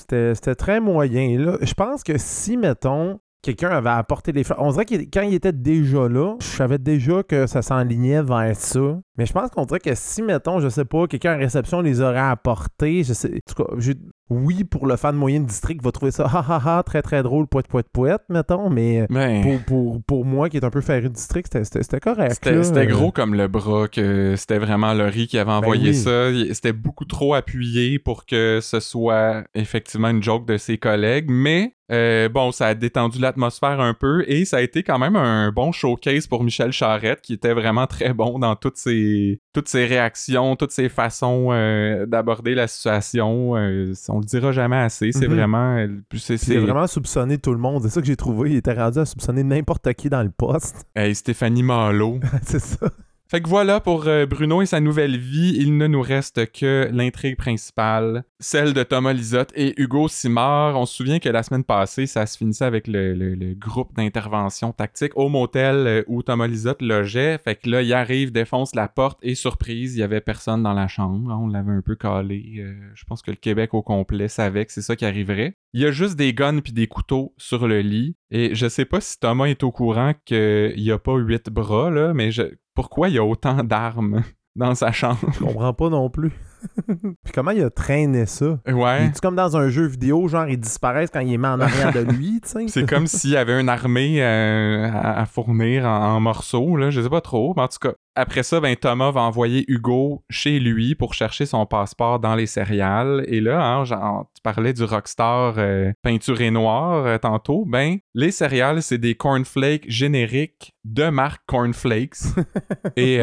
[0.09, 1.57] C'était très moyen.
[1.61, 5.33] Je pense que si, mettons, quelqu'un avait apporté les fleurs, on dirait que quand il
[5.33, 8.99] était déjà là, je savais déjà que ça s'enlignait vers ça.
[9.19, 11.99] Mais je pense qu'on dirait que si, mettons, je sais pas, quelqu'un en réception les
[11.99, 13.27] aurait apportés, je sais.
[13.27, 13.95] En tout cas, j'ai-
[14.29, 17.21] oui, pour le fan moyen de district, va trouver ça ha ha ha, très très
[17.21, 19.07] drôle, poète poète poète, mettons, mais.
[19.09, 19.41] Ben...
[19.41, 22.39] Pour, pour, pour moi qui est un peu ferré de district, c'était- correct.
[22.41, 25.95] C'était gros comme le bras, que c'était vraiment Laurie qui avait envoyé oui.
[25.95, 26.29] ça.
[26.53, 31.73] C'était beaucoup trop appuyé pour que ce soit effectivement une joke de ses collègues, mais
[31.91, 35.51] euh, bon, ça a détendu l'atmosphère un peu et ça a été quand même un
[35.51, 39.08] bon showcase pour Michel Charette qui était vraiment très bon dans toutes ses,
[39.53, 43.55] toutes ses réactions, toutes ses façons euh, d'aborder la situation.
[43.57, 45.35] Euh, on le dira jamais assez, c'est Mhm.
[45.35, 45.75] vraiment...
[45.77, 47.83] euh, c'est- vraiment soupçonné tout le monde.
[47.83, 48.51] C'est ça que j'ai trouvé.
[48.51, 50.85] Il était rendu à soupçonner n'importe qui dans le poste.
[50.95, 52.19] Hey, Stéphanie Malo.
[52.43, 52.89] c'est ça.
[53.31, 55.55] Fait que voilà pour euh, Bruno et sa nouvelle vie.
[55.55, 60.75] Il ne nous reste que l'intrigue principale, celle de Thomas Lisotte et Hugo Simard.
[60.75, 65.15] On se souvient que la semaine passée, ça se finissait avec le, groupe d'intervention tactique
[65.15, 67.37] au motel euh, où Thomas Lisotte logeait.
[67.37, 70.73] Fait que là, il arrive, défonce la porte et surprise, il y avait personne dans
[70.73, 71.31] la chambre.
[71.39, 72.55] On l'avait un peu calé.
[72.57, 75.55] Euh, je pense que le Québec au complet savait que c'est ça qui arriverait.
[75.73, 78.15] Il y a juste des guns puis des couteaux sur le lit.
[78.31, 81.91] Et je sais pas si Thomas est au courant qu'il y a pas huit bras,
[81.91, 82.41] là, mais je...
[82.79, 84.23] pourquoi il y a autant d'armes
[84.55, 85.19] dans sa chambre?
[85.33, 86.31] Je comprends pas non plus.
[86.87, 88.59] Puis comment il a traîné ça?
[88.67, 89.05] Ouais.
[89.05, 91.93] Est comme dans un jeu vidéo, genre il disparaît quand il est mis en arrière
[91.93, 92.67] de lui, tu sais?
[92.67, 96.89] C'est comme s'il y avait une armée euh, à, à fournir en, en morceaux, là.
[96.89, 97.53] Je sais pas trop.
[97.55, 101.45] Mais en tout cas, après ça, ben, Thomas va envoyer Hugo chez lui pour chercher
[101.45, 103.23] son passeport dans les céréales.
[103.27, 107.63] Et là, hein, genre, tu parlais du rockstar euh, peinturé noir euh, tantôt.
[107.65, 112.17] Ben, les céréales, c'est des cornflakes génériques de marque Cornflakes.
[112.97, 113.19] Et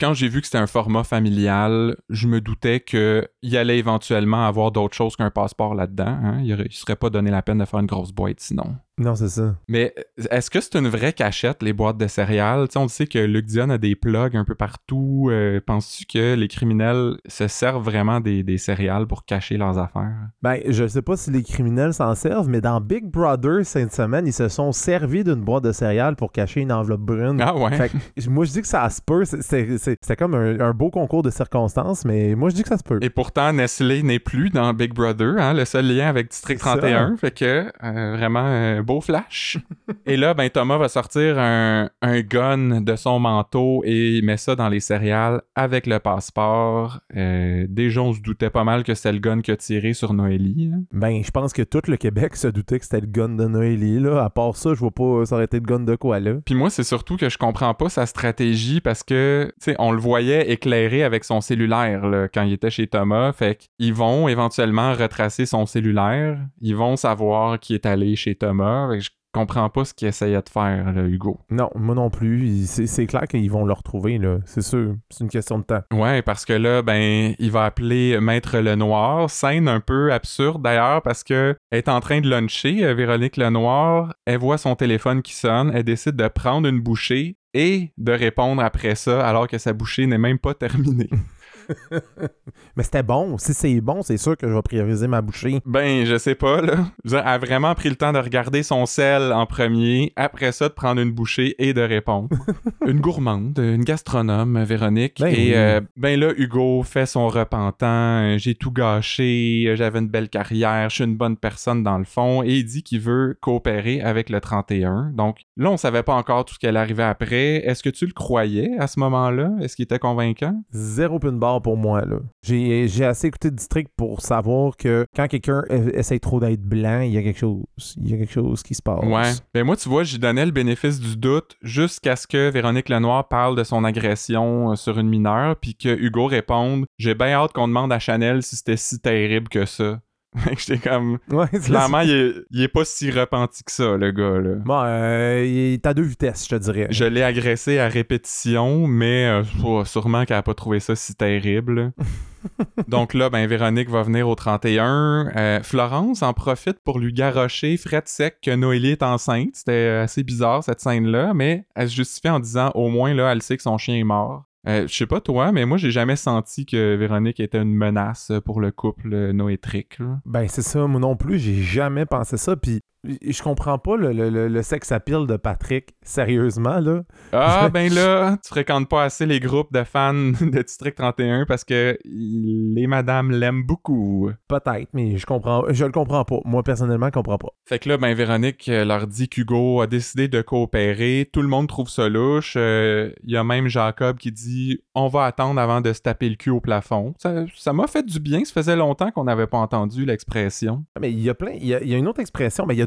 [0.00, 4.70] quand j'ai vu que c'était un format familial, je me doutais qu'il allait éventuellement avoir
[4.72, 6.06] d'autres choses qu'un passeport là-dedans.
[6.06, 6.40] hein.
[6.42, 8.76] Il, il serait pas donné la peine de faire une grosse boîte sinon.
[8.96, 9.56] Non, c'est ça.
[9.66, 9.92] Mais
[10.30, 12.68] est-ce que c'est une vraie cachette, les boîtes de céréales?
[12.68, 15.28] Tu sais, on sait que Luc Dion a des plugs un peu partout.
[15.32, 20.14] Euh, Penses-tu que les criminels se servent vraiment des, des céréales pour cacher leurs affaires?
[20.42, 24.28] Ben, je sais pas si les criminels s'en servent, mais dans Big Brother cette semaine,
[24.28, 27.40] ils se sont servis d'une boîte de céréales pour cacher une enveloppe brune.
[27.40, 27.76] Ah ouais?
[27.76, 29.24] Fait que, moi, je dis que ça se peut.
[29.24, 32.84] C'était comme un, un beau concours de circonstances, mais moi, je dis que ça se
[32.84, 33.00] peut.
[33.02, 36.64] Et pourtant, Nestlé n'est plus dans Big Brother, hein, le seul lien avec District C'est
[36.68, 36.76] ça.
[36.76, 37.16] 31.
[37.16, 39.58] Fait que, euh, vraiment, euh, beau flash.
[40.06, 44.36] et là, ben, Thomas va sortir un, un gun de son manteau et il met
[44.36, 47.00] ça dans les céréales avec le passeport.
[47.16, 50.14] Euh, déjà, on se doutait pas mal que c'était le gun qui a tiré sur
[50.14, 50.70] Noélie.
[50.74, 50.82] hein.
[50.92, 54.00] Ben, je pense que tout le Québec se doutait que c'était le gun de Noélie,
[54.00, 54.24] là.
[54.24, 56.34] À part ça, je vois pas aurait été le gun de quoi, là.
[56.44, 59.92] Puis moi, c'est surtout que je comprends pas sa stratégie parce que, tu sais, on
[59.92, 63.32] le voyait éclairé avec son cellulaire là, quand il était chez Thomas.
[63.32, 66.38] Fait qu'ils vont éventuellement retracer son cellulaire.
[66.60, 68.73] Ils vont savoir qui est allé chez Thomas.
[68.90, 71.40] Que je comprends pas ce qu'il essayait de faire, là, Hugo.
[71.50, 72.66] Non, moi non plus.
[72.66, 74.38] C'est clair qu'ils vont le retrouver, là.
[74.46, 74.94] C'est sûr.
[75.10, 75.82] C'est une question de temps.
[75.92, 79.28] Ouais, parce que là, ben, il va appeler Maître Lenoir.
[79.28, 83.36] Scène un peu absurde d'ailleurs parce que elle est en train de luncher, euh, Véronique
[83.36, 84.14] Lenoir.
[84.24, 85.72] Elle voit son téléphone qui sonne.
[85.74, 90.06] Elle décide de prendre une bouchée et de répondre après ça alors que sa bouchée
[90.06, 91.10] n'est même pas terminée.
[92.76, 93.38] Mais c'était bon.
[93.38, 95.60] Si c'est bon, c'est sûr que je vais prioriser ma bouchée.
[95.64, 96.86] Ben, je sais pas, là.
[97.04, 100.74] Elle a vraiment pris le temps de regarder son sel en premier, après ça, de
[100.74, 102.28] prendre une bouchée et de répondre.
[102.86, 105.18] une gourmande, une gastronome, Véronique.
[105.20, 108.36] Ben et euh, ben là, Hugo fait son repentant.
[108.38, 112.42] J'ai tout gâché, j'avais une belle carrière, je suis une bonne personne dans le fond.
[112.42, 115.12] Et il dit qu'il veut coopérer avec le 31.
[115.14, 117.56] Donc là, on savait pas encore tout ce qui allait arriver après.
[117.66, 119.50] Est-ce que tu le croyais à ce moment-là?
[119.60, 120.62] Est-ce qu'il était convaincant?
[120.72, 122.02] Zéro pin barre pour moi.
[122.42, 127.00] J'ai j'ai assez écouté district pour savoir que quand quelqu'un e- essaie trop d'être blanc,
[127.00, 127.64] il y a quelque chose.
[127.96, 129.04] Il y a quelque chose qui se passe.
[129.04, 129.32] Ouais.
[129.52, 133.28] Ben moi, tu vois, j'y donnais le bénéfice du doute jusqu'à ce que Véronique Lenoir
[133.28, 137.52] parle de son agression euh, sur une mineure, puis que Hugo réponde J'ai bien hâte
[137.52, 140.00] qu'on demande à Chanel si c'était si terrible que ça.
[140.58, 141.18] J'étais comme.
[141.30, 144.54] Ouais, Clairement, il est, il est pas si repenti que ça, le gars, là.
[144.64, 146.86] Bon, euh, il est à deux vitesses, je te dirais.
[146.90, 151.14] Je l'ai agressé à répétition, mais euh, oh, sûrement qu'elle a pas trouvé ça si
[151.14, 151.92] terrible.
[152.88, 155.32] Donc là, ben Véronique va venir au 31.
[155.36, 159.50] Euh, Florence en profite pour lui garrocher Fred sec que Noélie est enceinte.
[159.54, 163.32] C'était euh, assez bizarre cette scène-là, mais elle se justifie en disant au moins là,
[163.32, 164.44] elle sait que son chien est mort.
[164.66, 168.32] Euh, je sais pas toi, mais moi j'ai jamais senti que Véronique était une menace
[168.44, 169.98] pour le couple euh, noétrique.
[170.24, 172.56] Ben, c'est ça, moi non plus, j'ai jamais pensé ça.
[172.56, 177.02] Puis, je comprends pas le, le, le, le sex appeal de Patrick, sérieusement, là.
[177.32, 181.64] Ah ben là, tu fréquentes pas assez les groupes de fans de District 31 parce
[181.64, 184.30] que les madames l'aiment beaucoup.
[184.48, 186.40] Peut-être, mais je comprends, je le comprends pas.
[186.44, 187.48] Moi, personnellement, je comprends pas.
[187.66, 191.28] Fait que là, ben Véronique euh, leur dit qu'Hugo a décidé de coopérer.
[191.32, 192.54] Tout le monde trouve ça louche.
[192.56, 196.28] Euh, Il y a même Jacob qui dit on va attendre avant de se taper
[196.28, 197.14] le cul au plafond.
[197.18, 198.44] Ça m'a fait du bien.
[198.44, 200.84] Ça faisait longtemps qu'on n'avait pas entendu l'expression.
[201.00, 202.82] Mais il y a plein, il y y a une autre expression, mais il y
[202.82, 202.86] a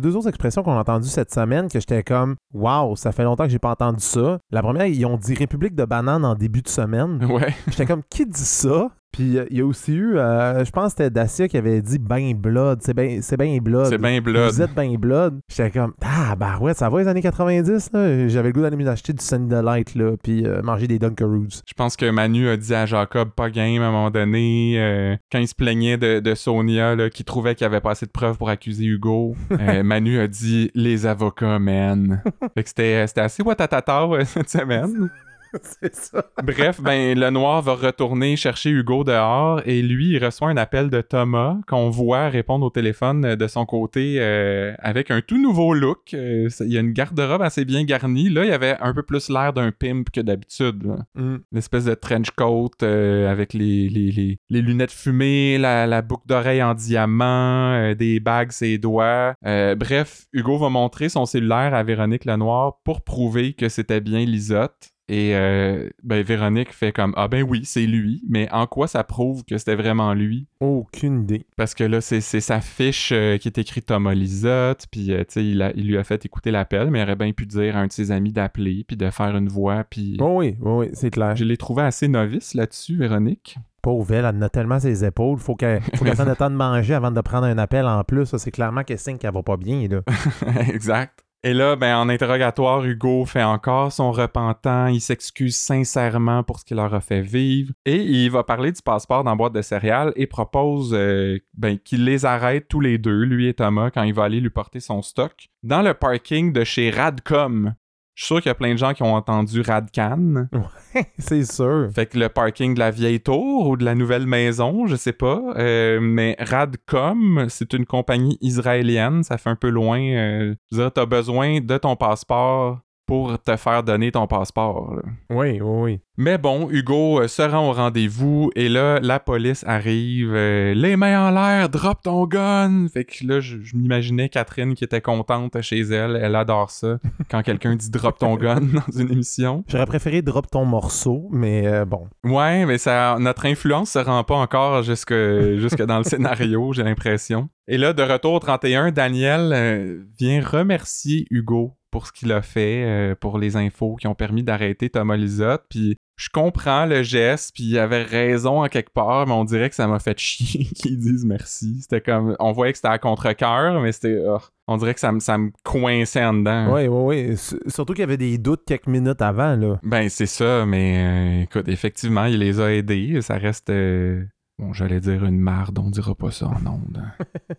[0.00, 3.44] deux, autres expressions qu'on a entendues cette semaine que j'étais comme, waouh, ça fait longtemps
[3.44, 4.38] que j'ai pas entendu ça.
[4.50, 7.24] La première, ils ont dit République de banane en début de semaine.
[7.24, 7.54] Ouais.
[7.68, 8.90] J'étais comme, qui dit ça?
[9.12, 11.82] Puis euh, il y a aussi eu, euh, je pense que c'était Dacia qui avait
[11.82, 13.86] dit ben blood, c'est ben, c'est ben blood.
[13.86, 14.52] C'est bien blood.
[14.52, 15.40] Vous êtes ben blood.
[15.48, 18.28] J'étais comme, ah, bah ouais, ça va les années 90, là.
[18.28, 21.62] J'avais le goût d'aller m'acheter du Sunny Delight, là, puis euh, manger des Dunkaroos.
[21.66, 25.16] Je pense que Manu a dit à Jacob pas game à un moment donné euh,
[25.30, 28.10] quand il se plaignait de, de Sonia là, qui trouvait qu'il avait pas assez de
[28.10, 29.34] preuves pour accuser Hugo.
[29.84, 32.22] Manu a dit les avocats man.
[32.54, 35.10] fait que c'était c'était assez watatata cette semaine.
[35.62, 36.24] c'est ça.
[36.42, 40.90] Bref, ben le noir va retourner chercher Hugo dehors et lui il reçoit un appel
[40.90, 45.74] de Thomas qu'on voit répondre au téléphone de son côté euh, avec un tout nouveau
[45.74, 46.14] look.
[46.14, 48.28] Euh, il y a une garde-robe assez bien garnie.
[48.28, 50.86] Là, il avait un peu plus l'air d'un pimp que d'habitude.
[51.14, 51.36] Mm.
[51.52, 56.26] l'espèce de trench coat euh, avec les, les, les, les lunettes fumées, la, la boucle
[56.26, 59.34] d'oreille en diamant, des bagues ses doigts.
[59.42, 64.92] Bref, Hugo va montrer son cellulaire à Véronique Lenoir pour prouver que c'était bien Lisotte.
[65.10, 69.02] Et euh, ben, Véronique fait comme Ah ben oui, c'est lui, mais en quoi ça
[69.02, 70.46] prouve que c'était vraiment lui?
[70.60, 71.46] Aucune idée.
[71.56, 75.24] Parce que là, c'est sa fiche euh, qui est écrite Thomas Lisotte, puis euh, tu
[75.30, 77.80] sais, il, il lui a fait écouter l'appel, mais il aurait bien pu dire à
[77.80, 80.16] un de ses amis d'appeler, puis de faire une voix, puis...
[80.20, 81.34] Oh oui, oh oui, c'est clair.
[81.34, 83.56] Je l'ai trouvé assez novice là-dessus, Véronique.
[83.82, 85.38] Pauvre elle, a tellement ses épaules.
[85.38, 88.04] Faut qu'elle faut qu'elle prenne le temps de manger avant de prendre un appel en
[88.04, 88.36] plus.
[88.36, 90.02] C'est clairement qu'elle signe qu'elle va pas bien, là.
[90.68, 91.24] exact.
[91.42, 94.88] Et là, ben, en interrogatoire, Hugo fait encore son repentant.
[94.88, 97.72] Il s'excuse sincèrement pour ce qu'il leur a fait vivre.
[97.86, 102.04] Et il va parler du passeport dans boîte de céréales et propose euh, ben, qu'il
[102.04, 105.00] les arrête tous les deux, lui et Thomas, quand il va aller lui porter son
[105.00, 107.74] stock, dans le parking de chez Radcom.
[108.14, 110.46] Je suis sûr qu'il y a plein de gens qui ont entendu Radcan.
[111.18, 111.88] c'est sûr.
[111.94, 115.12] Fait que le parking de la vieille tour ou de la nouvelle maison, je sais
[115.12, 115.40] pas.
[115.56, 119.22] Euh, mais Radcom, c'est une compagnie israélienne.
[119.22, 120.00] Ça fait un peu loin.
[120.00, 124.94] Euh, je veux dire, t'as besoin de ton passeport pour te faire donner ton passeport.
[124.94, 125.02] là.
[125.30, 126.00] Oui, oui, oui.
[126.16, 130.32] Mais bon, Hugo euh, se rend au rendez-vous et là, la police arrive.
[130.32, 132.86] euh, les mains en l'air, drop ton gun!
[132.92, 136.20] Fait que là, je, je m'imaginais Catherine qui était contente chez elle.
[136.22, 136.98] Elle adore ça
[137.30, 139.64] quand quelqu'un dit drop ton gun dans une émission.
[139.66, 142.06] J'aurais préféré drop ton morceau, mais euh, bon.
[142.22, 145.14] Ouais, mais ça, notre influence se rend pas encore jusque,
[145.56, 147.48] jusque dans le scénario, j'ai l'impression.
[147.66, 152.84] Et là, de retour au 31, Daniel vient remercier Hugo pour ce qu'il a fait,
[152.84, 155.64] euh, pour les infos qui ont permis d'arrêter Thomas Lisotte.
[155.68, 159.70] Puis je comprends le geste, puis il avait raison en quelque part, mais on dirait
[159.70, 161.80] que ça m'a fait chier qu'ils disent merci.
[161.80, 165.12] C'était comme, on voyait que c'était à contre-cœur, mais c'était, oh, on dirait que ça
[165.12, 166.74] me, ça me coinçait en dedans.
[166.74, 167.36] Oui, oui, oui.
[167.68, 169.80] Surtout qu'il y avait des doutes quelques minutes avant, là.
[169.82, 173.22] Ben, c'est ça, mais euh, écoute, effectivement, il les a aidés.
[173.22, 173.70] Ça reste.
[173.70, 174.22] euh,
[174.58, 177.02] bon, j'allais dire une marde, on dira pas ça en ondes.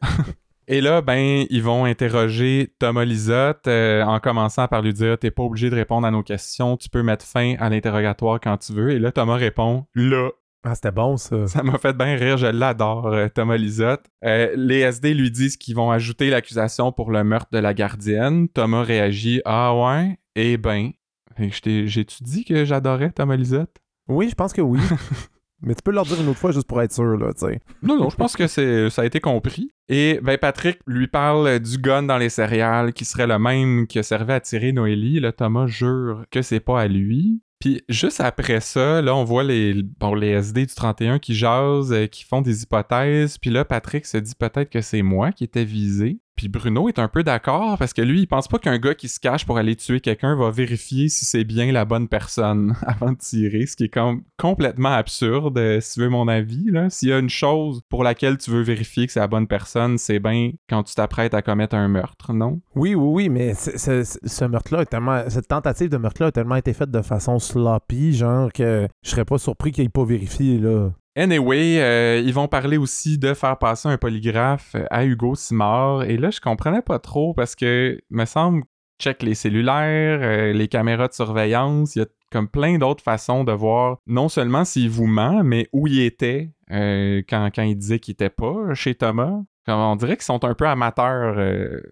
[0.71, 5.29] Et là, ben, ils vont interroger Thomas Lisotte euh, en commençant par lui dire T'es
[5.29, 8.71] pas obligé de répondre à nos questions, tu peux mettre fin à l'interrogatoire quand tu
[8.71, 8.91] veux.
[8.91, 10.29] Et là, Thomas répond Là.
[10.63, 11.45] Ah, c'était bon, ça.
[11.47, 14.05] Ça m'a fait bien rire, je l'adore, euh, Thomas Lisotte.
[14.23, 18.47] Euh, les SD lui disent qu'ils vont ajouter l'accusation pour le meurtre de la gardienne.
[18.47, 20.91] Thomas réagit Ah ouais, eh ben.
[21.37, 23.75] J'ai-tu dit que j'adorais Thomas Lisotte?
[24.07, 24.79] Oui, je pense que oui.
[25.61, 27.59] Mais tu peux leur dire une autre fois juste pour être sûr, là, tu sais.
[27.83, 29.71] Non, non, je pense que ça a été compris.
[29.89, 33.99] Et ben Patrick lui parle du gun dans les céréales qui serait le même qui
[33.99, 35.19] a servi à tirer Noélie.
[35.19, 37.41] Là, Thomas jure que c'est pas à lui.
[37.59, 41.93] Puis juste après ça, là, on voit les, bon, les SD du 31 qui jasent,
[41.93, 43.37] euh, qui font des hypothèses.
[43.37, 46.19] Puis là, Patrick se dit peut-être que c'est moi qui étais visé.
[46.41, 49.07] Puis Bruno est un peu d'accord parce que lui, il pense pas qu'un gars qui
[49.07, 53.11] se cache pour aller tuer quelqu'un va vérifier si c'est bien la bonne personne avant
[53.11, 56.65] de tirer, ce qui est com- complètement absurde, euh, si tu veux mon avis.
[56.89, 59.99] S'il y a une chose pour laquelle tu veux vérifier que c'est la bonne personne,
[59.99, 62.59] c'est bien quand tu t'apprêtes à commettre un meurtre, non?
[62.73, 66.89] Oui, oui, oui, mais ce, meurtre-là, tellement, cette tentative de meurtre-là a tellement été faite
[66.89, 70.89] de façon sloppy, genre que je serais pas surpris qu'il ait pas vérifié, là.
[71.15, 76.03] Anyway, euh, ils vont parler aussi de faire passer un polygraphe à Hugo Simard.
[76.03, 78.63] Et là, je comprenais pas trop parce que, me semble,
[78.99, 83.43] check les cellulaires, euh, les caméras de surveillance, il y a comme plein d'autres façons
[83.43, 87.75] de voir non seulement s'il vous ment, mais où il était euh, quand, quand il
[87.75, 89.41] disait qu'il était pas chez Thomas.
[89.65, 91.37] Comme on dirait qu'ils sont un peu amateurs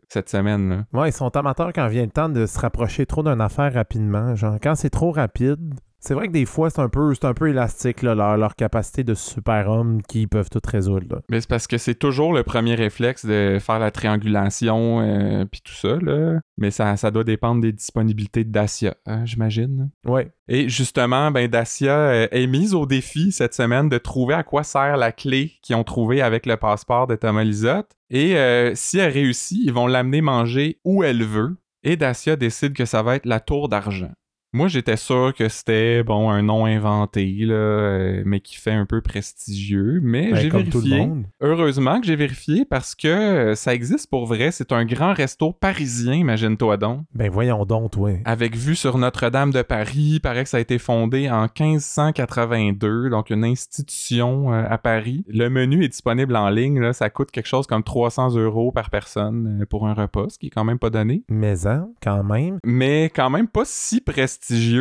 [0.08, 0.70] cette semaine.
[0.70, 0.86] Là.
[1.00, 4.34] Ouais, ils sont amateurs quand vient le temps de se rapprocher trop d'une affaire rapidement.
[4.36, 7.34] Genre, quand c'est trop rapide, c'est vrai que des fois, c'est un peu, c'est un
[7.34, 11.06] peu élastique, là, leur, leur capacité de super-homme qui peuvent tout résoudre.
[11.10, 11.22] là.
[11.30, 15.62] Mais c'est parce que c'est toujours le premier réflexe de faire la triangulation euh, puis
[15.62, 16.40] tout ça, là.
[16.58, 19.90] Mais ça, ça doit dépendre des disponibilités de Dacia, hein, j'imagine.
[20.06, 20.32] Ouais.
[20.48, 24.64] Et justement, ben Dacia euh, est mise au défi cette semaine de trouver à quoi
[24.64, 27.92] sert la clé qu'ils ont trouvée avec le passeport de Thomas Lisotte.
[28.10, 31.58] Et euh, si elle réussit, ils vont l'amener manger où elle veut.
[31.84, 34.12] Et Dacia décide que ça va être la tour d'argent.
[34.52, 38.88] Moi, j'étais sûr que c'était, bon, un nom inventé, là, euh, mais qui fait un
[38.88, 40.00] peu prestigieux.
[40.02, 41.06] Mais Ben, j'ai comme tout le vérifié.
[41.08, 41.26] monde.
[41.40, 44.50] Heureusement que j'ai vérifié parce que euh, ça existe pour vrai.
[44.52, 47.02] C'est un grand resto parisien, imagine-toi donc.
[47.14, 48.24] Ben voyons donc, ouais.
[48.26, 53.10] Avec vue sur Notre-Dame de Paris, il paraît que ça a été fondé en 1582,
[53.12, 55.24] donc une institution euh, à Paris.
[55.28, 58.90] Le menu est disponible en ligne, là, ça coûte quelque chose comme 300 euros par
[58.90, 61.24] personne pour un repas, ce qui est quand même pas donné.
[61.30, 62.60] Mais hein, quand même.
[62.64, 64.39] Mais quand même pas si prestigieux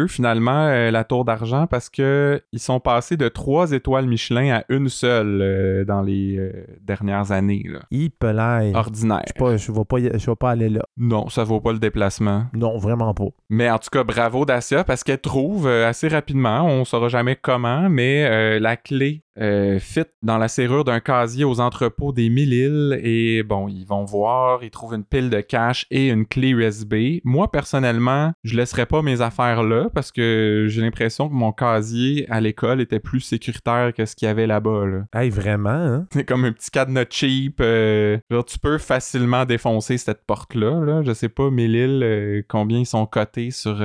[0.08, 4.64] finalement euh, la Tour d'Argent parce que ils sont passés de trois étoiles Michelin à
[4.68, 7.64] une seule euh, dans les euh, dernières années.
[7.66, 7.80] Là.
[8.74, 9.22] Ordinaire.
[9.26, 10.82] Je sais pas, je vais pas, y- je vais pas aller là.
[10.96, 12.46] Non, ça vaut pas le déplacement.
[12.54, 13.28] Non, vraiment pas.
[13.50, 17.36] Mais en tout cas, bravo Dacia parce qu'elle trouve euh, assez rapidement, on saura jamais
[17.36, 22.29] comment, mais euh, la clé euh, fit dans la serrure d'un casier aux entrepôts des
[22.29, 26.48] Mille-Îles et bon, ils vont voir, ils trouvent une pile de cash et une clé
[26.51, 27.20] USB.
[27.24, 32.27] Moi, personnellement, je laisserais pas mes affaires là parce que j'ai l'impression que mon casier
[32.31, 34.87] à l'école était plus sécuritaire que ce qu'il y avait là-bas.
[34.87, 35.05] Là.
[35.14, 36.07] Hey, vraiment, hein?
[36.12, 37.61] C'est comme un petit cadenas cheap.
[37.61, 40.85] euh, genre, tu peux facilement défoncer cette porte-là.
[40.85, 41.03] Là.
[41.03, 43.79] Je sais pas, Mille-Îles, euh, combien ils sont cotés sur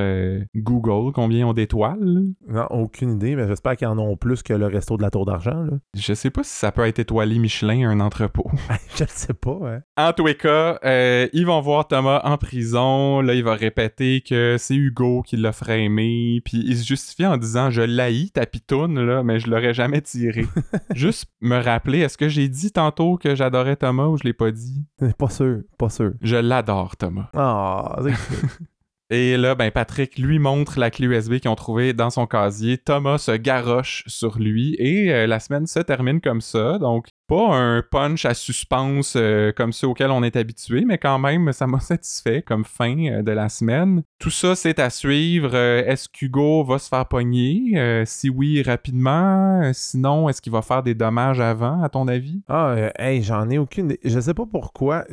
[0.55, 2.23] Google, combien ils ont d'étoiles.
[2.47, 5.25] Non, aucune idée, mais j'espère qu'ils en ont plus que le resto de la Tour
[5.25, 5.77] d'Argent, là.
[5.95, 8.49] Je sais pas si ça peut être étoilé Michelin, un entrepôt.
[8.95, 9.79] je le sais pas, hein.
[9.97, 13.21] En tous les cas, euh, ils vont voir Thomas en prison.
[13.21, 16.41] Là, il va répéter que c'est Hugo qui l'a framé.
[16.45, 20.01] Puis il se justifie en disant Je l'haïs, ta pitoune, là, mais je l'aurais jamais
[20.01, 20.45] tiré.
[20.95, 24.51] Juste me rappeler, est-ce que j'ai dit tantôt que j'adorais Thomas ou je l'ai pas
[24.51, 24.83] dit?
[25.17, 26.13] Pas sûr, pas sûr.
[26.21, 27.29] Je l'adore, Thomas.
[27.35, 28.63] Ah, c'est-
[29.13, 32.79] Et là, ben, Patrick lui montre la clé USB qu'ils ont trouvée dans son casier.
[32.79, 36.79] Thomas se garoche sur lui et euh, la semaine se termine comme ça.
[36.79, 41.19] Donc, pas un punch à suspense euh, comme ceux auxquels on est habitué, mais quand
[41.19, 44.03] même, ça m'a satisfait comme fin euh, de la semaine.
[44.19, 45.51] Tout ça, c'est à suivre.
[45.53, 48.03] Euh, est-ce qu'Hugo va se faire pogner?
[48.05, 49.71] Si oui, rapidement.
[49.73, 52.41] Sinon, est-ce qu'il va faire des dommages avant, à ton avis?
[52.47, 53.95] ah, hey, j'en ai aucune.
[54.03, 55.05] Je sais pas pourquoi.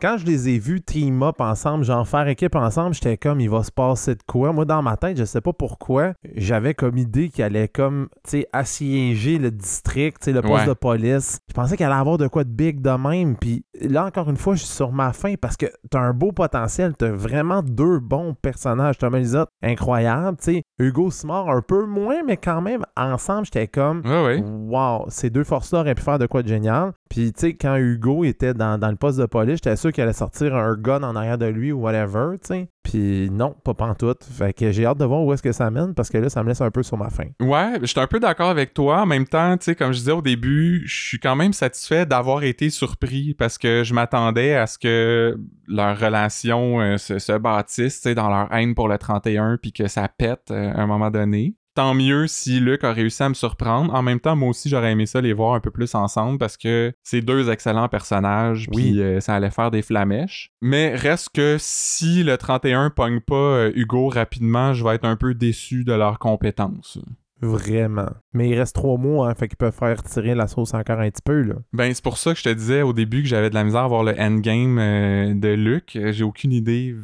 [0.00, 3.50] Quand je les ai vus team up ensemble, genre faire équipe ensemble, j'étais comme, il
[3.50, 4.52] va se passer de quoi?
[4.52, 8.30] Moi, dans ma tête, je sais pas pourquoi, j'avais comme idée qu'il allait comme, tu
[8.30, 10.66] sais, assiéger le district, tu sais, le poste Ouais.
[10.66, 11.38] de police.
[11.48, 13.36] Je pensais qu'il allait avoir de quoi de big de même.
[13.36, 16.32] Puis là, encore une fois, je suis sur ma fin parce que t'as un beau
[16.32, 16.94] potentiel.
[16.96, 18.98] T'as vraiment deux bons personnages.
[18.98, 20.36] Thomas Lisotte, incroyable.
[20.38, 24.00] Tu sais, Hugo Simard, un peu moins, mais quand même, ensemble, j'étais comme.
[24.04, 24.40] Ouais, ouais.
[24.42, 26.92] Wow, ces deux forces-là auraient pu faire de quoi de génial.
[27.08, 30.02] Puis, tu sais, quand Hugo était dans, dans le poste de police, j'étais sûr qu'il
[30.02, 32.68] allait sortir un gun en arrière de lui ou whatever, tu sais.
[32.84, 34.22] Puis, non, pas pantoute.
[34.24, 36.42] Fait que j'ai hâte de voir où est-ce que ça mène parce que là, ça
[36.42, 37.30] me laisse un peu sur ma faim.
[37.40, 39.00] Ouais, je suis un peu d'accord avec toi.
[39.00, 42.06] En même temps, tu sais, comme je disais au début, je suis quand même satisfait
[42.06, 47.32] d'avoir été surpris parce que je m'attendais à ce que leur relation euh, se, se
[47.32, 50.82] bâtisse, tu sais, dans leur haine pour le 31 puis que ça pète euh, à
[50.82, 51.56] un moment donné.
[51.74, 53.92] Tant mieux si Luc a réussi à me surprendre.
[53.94, 56.56] En même temps, moi aussi, j'aurais aimé ça les voir un peu plus ensemble parce
[56.56, 58.92] que c'est deux excellents personnages, Oui.
[58.92, 60.50] puis euh, ça allait faire des flamèches.
[60.62, 65.16] Mais reste que si le 31 pogne pas euh, Hugo rapidement, je vais être un
[65.16, 66.98] peu déçu de leurs compétences.
[67.40, 68.08] Vraiment.
[68.32, 71.10] Mais il reste trois mois, hein, fait qu'ils peuvent faire tirer la sauce encore un
[71.10, 71.56] petit peu, là.
[71.74, 73.82] Ben, c'est pour ça que je te disais au début que j'avais de la misère
[73.82, 75.98] à voir le endgame euh, de Luc.
[76.10, 76.94] J'ai aucune idée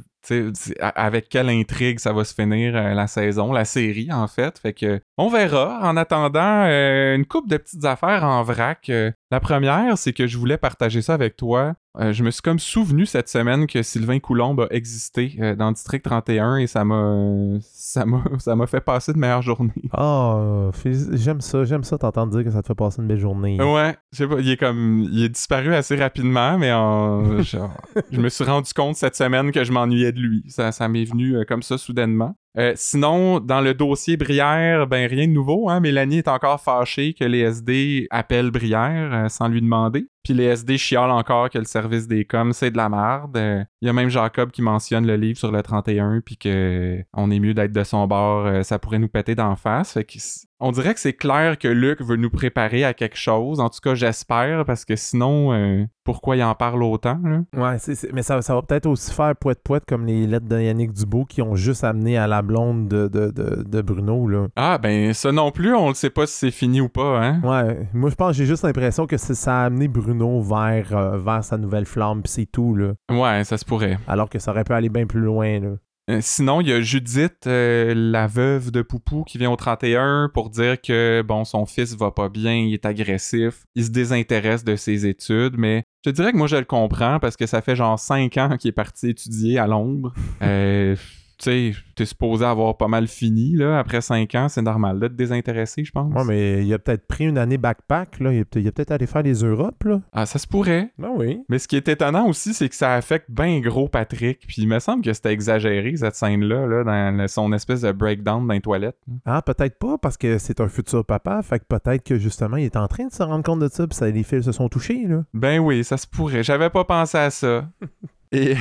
[0.81, 4.59] avec quelle intrigue ça va se finir euh, la saison, la série en fait.
[4.59, 5.81] Fait que on verra.
[5.83, 8.89] En attendant, euh, une couple de petites affaires en vrac.
[8.91, 11.75] Euh, la première, c'est que je voulais partager ça avec toi.
[11.99, 15.73] Euh, je me suis comme souvenu cette semaine que Sylvain Coulombe a existé euh, dans
[15.73, 19.73] District 31 et ça m'a ça m'a ça m'a fait passer de meilleures journées.
[19.93, 23.09] Ah, euh, fais- j'aime ça, j'aime ça t'entendre dire que ça te fait passer une
[23.09, 23.61] belle journée.
[23.61, 27.77] Ouais, je sais pas, il est comme il est disparu assez rapidement, mais en- genre,
[28.13, 30.45] je me suis rendu compte cette semaine que je m'ennuyais de lui.
[30.49, 32.37] Ça, ça m'est venu euh, comme ça soudainement.
[32.59, 35.71] Euh, sinon, dans le dossier Brière, ben rien de nouveau.
[35.71, 35.81] Hein?
[35.81, 40.07] Mélanie est encore fâchée que les SD appellent Brière euh, sans lui demander.
[40.23, 43.37] Puis les SD chialent encore que le service des coms, c'est de la merde.
[43.37, 46.99] Euh, Il y a même Jacob qui mentionne le livre sur le 31, puis que
[47.15, 49.93] on est mieux d'être de son bord, euh, ça pourrait nous péter d'en face.
[49.95, 53.17] Fait que c- on dirait que c'est clair que Luc veut nous préparer à quelque
[53.17, 53.61] chose.
[53.61, 57.19] En tout cas, j'espère, parce que sinon, euh, pourquoi il en parle autant?
[57.25, 57.41] Là?
[57.57, 57.77] Ouais,
[58.13, 61.41] mais ça, ça va peut-être aussi faire poète-poète comme les lettres de Yannick Dubo qui
[61.41, 64.49] ont juste amené à la blonde de, de, de, de Bruno, là.
[64.55, 67.41] Ah, ben ça non plus, on ne sait pas si c'est fini ou pas, hein?
[67.43, 71.45] Ouais, moi je pense j'ai juste l'impression que ça a amené Bruno vers, euh, vers
[71.45, 72.93] sa nouvelle flamme, pis c'est tout, là.
[73.11, 73.99] Ouais, ça se pourrait.
[74.07, 75.71] Alors que ça aurait pu aller bien plus loin, là.
[76.11, 80.31] Euh, sinon, il y a Judith, euh, la veuve de Poupou, qui vient au 31
[80.35, 84.65] pour dire que, bon, son fils va pas bien, il est agressif, il se désintéresse
[84.65, 87.63] de ses études, mais je te dirais que moi, je le comprends parce que ça
[87.63, 90.13] fait genre 5 ans qu'il est parti étudier à Londres.
[90.43, 90.97] Euh,
[91.41, 95.09] tu sais, t'es supposé avoir pas mal fini, là, après 5 ans, c'est normal, de
[95.09, 96.13] te désintéresser, je pense.
[96.15, 98.33] Ouais, mais il a peut-être pris une année backpack, là.
[98.33, 100.01] Il a peut-être allé faire les Europes, là.
[100.13, 100.91] Ah, ça se pourrait.
[100.99, 101.43] Ben oui.
[101.49, 104.47] Mais ce qui est étonnant aussi, c'est que ça affecte bien gros Patrick.
[104.47, 108.47] Puis il me semble que c'était exagéré, cette scène-là, là, dans son espèce de breakdown
[108.47, 108.99] dans les toilettes.
[109.25, 112.65] Ah, peut-être pas, parce que c'est un futur papa, fait que peut-être que justement, il
[112.65, 114.69] est en train de se rendre compte de ça, puis ça, les fils se sont
[114.69, 115.25] touchés, là.
[115.33, 116.43] Ben oui, ça se pourrait.
[116.43, 117.69] J'avais pas pensé à ça.
[118.33, 118.55] Et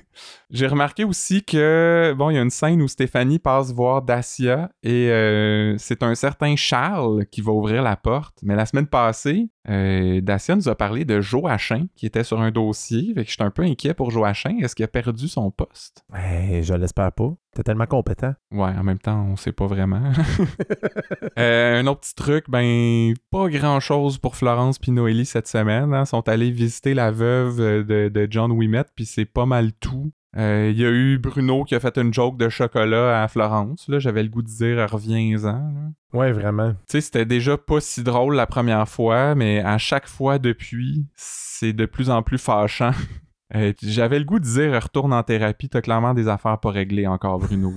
[0.50, 4.70] j'ai remarqué aussi que, bon, il y a une scène où Stéphanie passe voir Dacia
[4.82, 8.38] et euh, c'est un certain Charles qui va ouvrir la porte.
[8.42, 12.50] Mais la semaine passée, euh, Dacia nous a parlé de Joachim qui était sur un
[12.50, 13.12] dossier.
[13.14, 14.58] Fait que j'étais un peu inquiet pour Joachim.
[14.60, 16.04] Est-ce qu'il a perdu son poste?
[16.12, 17.34] Ouais, je l'espère pas.
[17.54, 18.32] T'es tellement compétent.
[18.52, 20.12] Ouais, en même temps, on sait pas vraiment.
[21.38, 25.94] Euh, un autre petit truc, ben, pas grand chose pour Florence puis Noélie cette semaine.
[25.94, 26.04] Hein.
[26.04, 30.12] sont allés visiter la veuve de, de John Wimet, puis c'est pas mal tout.
[30.36, 33.88] Euh, Il y a eu Bruno qui a fait une joke de chocolat à Florence.
[33.88, 35.92] Là, j'avais le goût de dire reviens-en.
[36.12, 36.72] Ouais, vraiment.
[36.72, 41.06] Tu sais, c'était déjà pas si drôle la première fois, mais à chaque fois depuis,
[41.14, 42.92] c'est de plus en plus fâchant.
[43.54, 47.06] Euh, J'avais le goût de dire retourne en thérapie, t'as clairement des affaires pas réglées
[47.06, 47.72] encore, Bruno.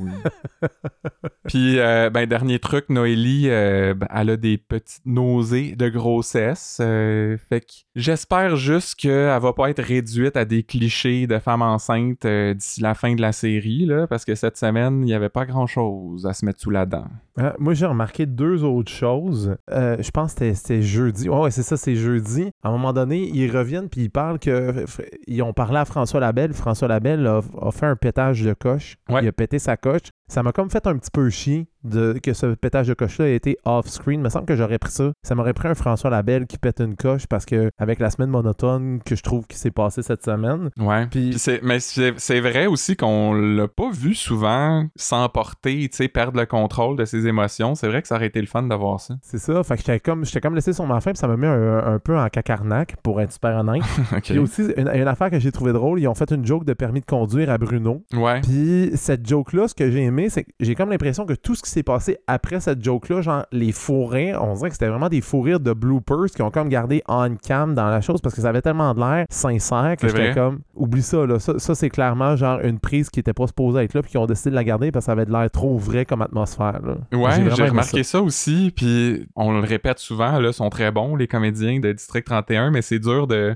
[1.47, 6.77] Puis, euh, ben, dernier truc, Noélie, euh, ben, elle a des petites nausées de grossesse.
[6.77, 12.25] fait que j'espère juste qu'elle va pas être réduite à des clichés de femme enceinte
[12.25, 15.29] euh, d'ici la fin de la série, là, parce que cette semaine, il y avait
[15.29, 17.05] pas grand chose à se mettre sous la dent.
[17.39, 19.55] Ah, moi, j'ai remarqué deux autres choses.
[19.71, 21.29] Euh, je pense que c'était- jeudi.
[21.29, 22.51] Ouais, c'est ça, c'est jeudi.
[22.63, 24.85] À un moment donné, ils reviennent puis ils parlent que.
[25.27, 26.53] Ils ont parlé à François Labelle.
[26.53, 28.97] François Labelle a, a fait un pétage de coche.
[29.09, 29.23] Ouais.
[29.23, 30.09] Il a pété sa coche.
[30.29, 33.35] Ça m'a comme fait un petit peu chier de, que ce pétage de coche-là ait
[33.35, 34.21] été off-screen.
[34.21, 35.11] Il me semble que j'aurais pris ça.
[35.21, 38.29] Ça m'aurait pris un François Labelle qui pète une coche parce que, avec la semaine
[38.29, 40.69] monotone que je trouve qui s'est passée cette semaine.
[40.77, 41.07] Ouais.
[41.07, 46.45] Puis- mais c'est vrai aussi qu'on l'a pas vu souvent s'emporter, tu sais, perdre le
[46.45, 47.75] contrôle de ses émotions.
[47.75, 49.15] C'est vrai que ça aurait été le fun d'avoir ça.
[49.21, 49.61] C'est ça.
[49.63, 51.99] Fait que j'étais comme, j'étais comme laissé sur ma puis ça m'a mis un, un
[51.99, 53.83] peu en cacarnac, pour être super honnête.
[54.15, 54.21] ok.
[54.23, 56.73] Puis aussi, une, une affaire que j'ai trouvé drôle, ils ont fait une joke de
[56.73, 58.03] permis de conduire à Bruno.
[58.13, 58.39] Ouais.
[58.41, 61.61] Puis cette joke-là, ce que j'ai aimé, c'est que j'ai comme l'impression que tout ce
[61.61, 65.09] qui s'est passé après cette joke-là, genre les faux rires, on dirait que c'était vraiment
[65.09, 68.35] des faux rires de bloopers qui ont comme gardé on cam dans la chose parce
[68.35, 71.39] que ça avait tellement de l'air sincère que C'est j'étais comme, oublie ça, là.
[71.39, 74.17] Ça, ça, c'est clairement genre une prise qui était pas supposée être là puis qui
[74.17, 76.79] ont décidé de la garder parce que ça avait de l'air trop vrai comme atmosphère,
[76.83, 76.95] là.
[77.17, 78.21] Ouais, j'ai remarqué ça.
[78.21, 82.71] aussi, puis on le répète souvent, là, sont très bons, les comédiens de District 31,
[82.71, 83.55] mais c'est dur de...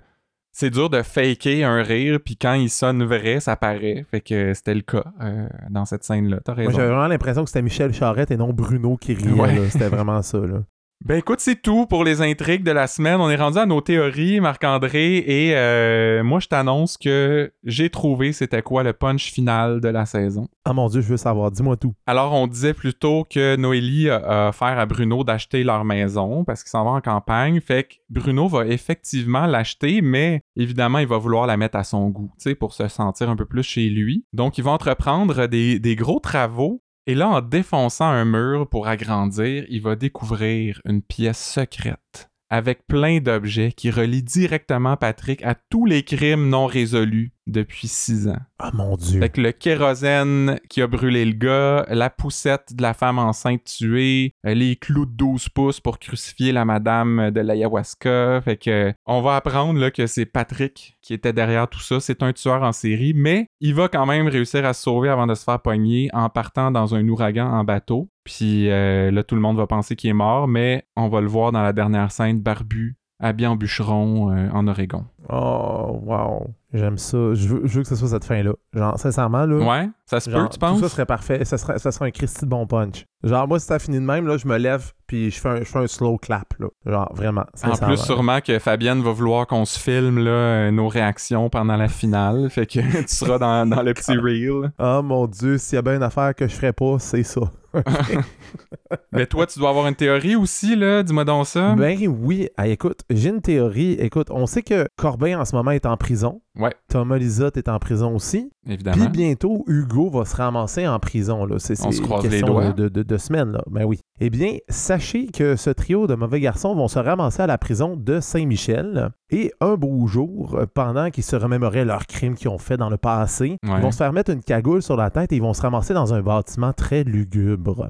[0.60, 4.03] C'est dur de faker un rire, puis quand il sonne vrai, ça paraît.
[4.10, 6.39] Fait que c'était le cas euh, dans cette scène-là.
[6.43, 9.30] T'as Moi, j'avais vraiment l'impression que c'était Michel Charette et non Bruno qui riait.
[9.34, 9.70] Ouais.
[9.70, 10.39] C'était vraiment ça.
[10.39, 10.64] Là.
[11.06, 13.22] Ben écoute, c'est tout pour les intrigues de la semaine.
[13.22, 18.34] On est rendu à nos théories, Marc-André, et euh, moi je t'annonce que j'ai trouvé
[18.34, 20.50] c'était quoi le punch final de la saison.
[20.66, 21.93] Ah mon dieu, je veux savoir, dis-moi tout.
[22.08, 26.72] Alors on disait plutôt que Noélie a offert à Bruno d'acheter leur maison parce qu'il
[26.72, 27.62] s'en va en campagne.
[27.62, 32.10] Fait que Bruno va effectivement l'acheter, mais évidemment il va vouloir la mettre à son
[32.10, 34.26] goût, tu sais, pour se sentir un peu plus chez lui.
[34.34, 38.88] Donc il va entreprendre des, des gros travaux et là, en défonçant un mur pour
[38.88, 45.56] agrandir, il va découvrir une pièce secrète avec plein d'objets qui relient directement Patrick à
[45.56, 48.39] tous les crimes non résolus depuis six ans.
[48.60, 49.20] Ah mon dieu.
[49.20, 53.64] Fait que le kérosène qui a brûlé le gars, la poussette de la femme enceinte
[53.64, 58.41] tuée, euh, les clous de 12 pouces pour crucifier la madame de l'ayahuasca.
[58.41, 62.00] Fait que on va apprendre là, que c'est Patrick qui était derrière tout ça.
[62.00, 65.28] C'est un tueur en série, mais il va quand même réussir à se sauver avant
[65.28, 68.10] de se faire pogner en partant dans un ouragan en bateau.
[68.28, 71.28] Puis euh, là, tout le monde va penser qu'il est mort, mais on va le
[71.28, 75.06] voir dans la dernière scène, barbu, habillé en bûcheron euh, en Oregon.
[75.30, 76.54] Oh, wow.
[76.74, 77.18] J'aime ça.
[77.34, 78.52] Je veux, je veux que ce soit cette fin-là.
[78.74, 79.66] Genre, sincèrement, là.
[79.66, 80.78] Ouais, ça se genre, peut, tu penses?
[80.78, 81.46] Tout ça serait parfait.
[81.46, 83.06] Ça serait, ça serait un Christy de bon punch.
[83.24, 85.58] Genre, moi, si ça finit de même, là, je me lève puis je fais un,
[85.60, 86.68] je fais un slow clap, là.
[86.86, 87.46] Genre, vraiment.
[87.64, 91.78] En plus, sûrement que Fabienne va vouloir qu'on se filme là, euh, nos réactions pendant
[91.78, 92.50] la finale.
[92.50, 94.74] Fait que tu seras dans, dans le petit reel.
[94.80, 97.42] Oh mon dieu, s'il y a bien une affaire que je ferais pas, c'est ça.
[99.12, 101.04] Mais toi, tu dois avoir une théorie aussi, là.
[101.04, 101.76] Dis-moi donc ça.
[101.76, 102.50] Ben oui.
[102.58, 103.94] Ah, écoute, j'ai une théorie.
[103.94, 106.42] Écoute, on sait que Corbin en ce moment est en prison.
[106.56, 106.74] Ouais.
[106.90, 108.52] Thomas Lisotte est en prison aussi.
[108.68, 109.09] Puis Évidemment.
[109.09, 111.45] bientôt, Hugo va se ramasser en prison.
[111.45, 111.55] Là.
[111.59, 112.74] C'est, On se une croise les question doigts.
[112.74, 113.53] de, de, de- semaines.
[113.53, 113.63] Là.
[113.72, 113.99] Ben oui.
[114.20, 117.95] Eh bien, sachez que ce trio de mauvais garçons vont se ramasser à la prison
[117.95, 119.09] de Saint-Michel.
[119.30, 122.97] Et un beau jour, pendant qu'ils se remémoraient leurs crimes qu'ils ont fait dans le
[122.97, 123.74] passé, Ouais.
[123.78, 125.93] ils vont se faire mettre une cagoule sur la tête et ils vont se ramasser
[125.93, 127.89] dans un bâtiment très lugubre.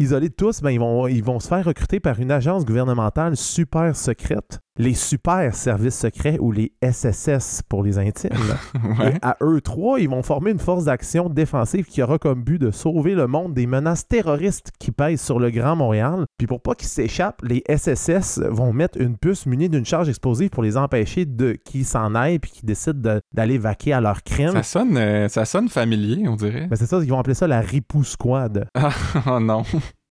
[0.00, 3.36] Isolés de tous, ben, ils, vont, ils vont se faire recruter par une agence gouvernementale
[3.36, 8.30] super secrète, les super services secrets ou les SSS pour les intimes.
[8.98, 9.14] Ouais.
[9.14, 12.58] Et à eux trois, ils vont former une force d'action défensive qui aura comme but
[12.58, 16.24] de sauver le monde des menaces terroristes qui pèsent sur le Grand Montréal.
[16.38, 20.50] Puis pour pas qu'ils s'échappent, les SSS vont mettre une puce munie d'une charge explosive
[20.50, 24.22] pour les empêcher de qu'ils s'en aillent puis qu'ils décident de- d'aller vaquer à leurs
[24.22, 24.52] crimes.
[24.52, 26.66] Ça sonne, euh, ça sonne familier, on dirait.
[26.68, 28.66] Ben, c'est ça, ils vont appeler ça la Ripou Squad.
[29.26, 29.62] oh non.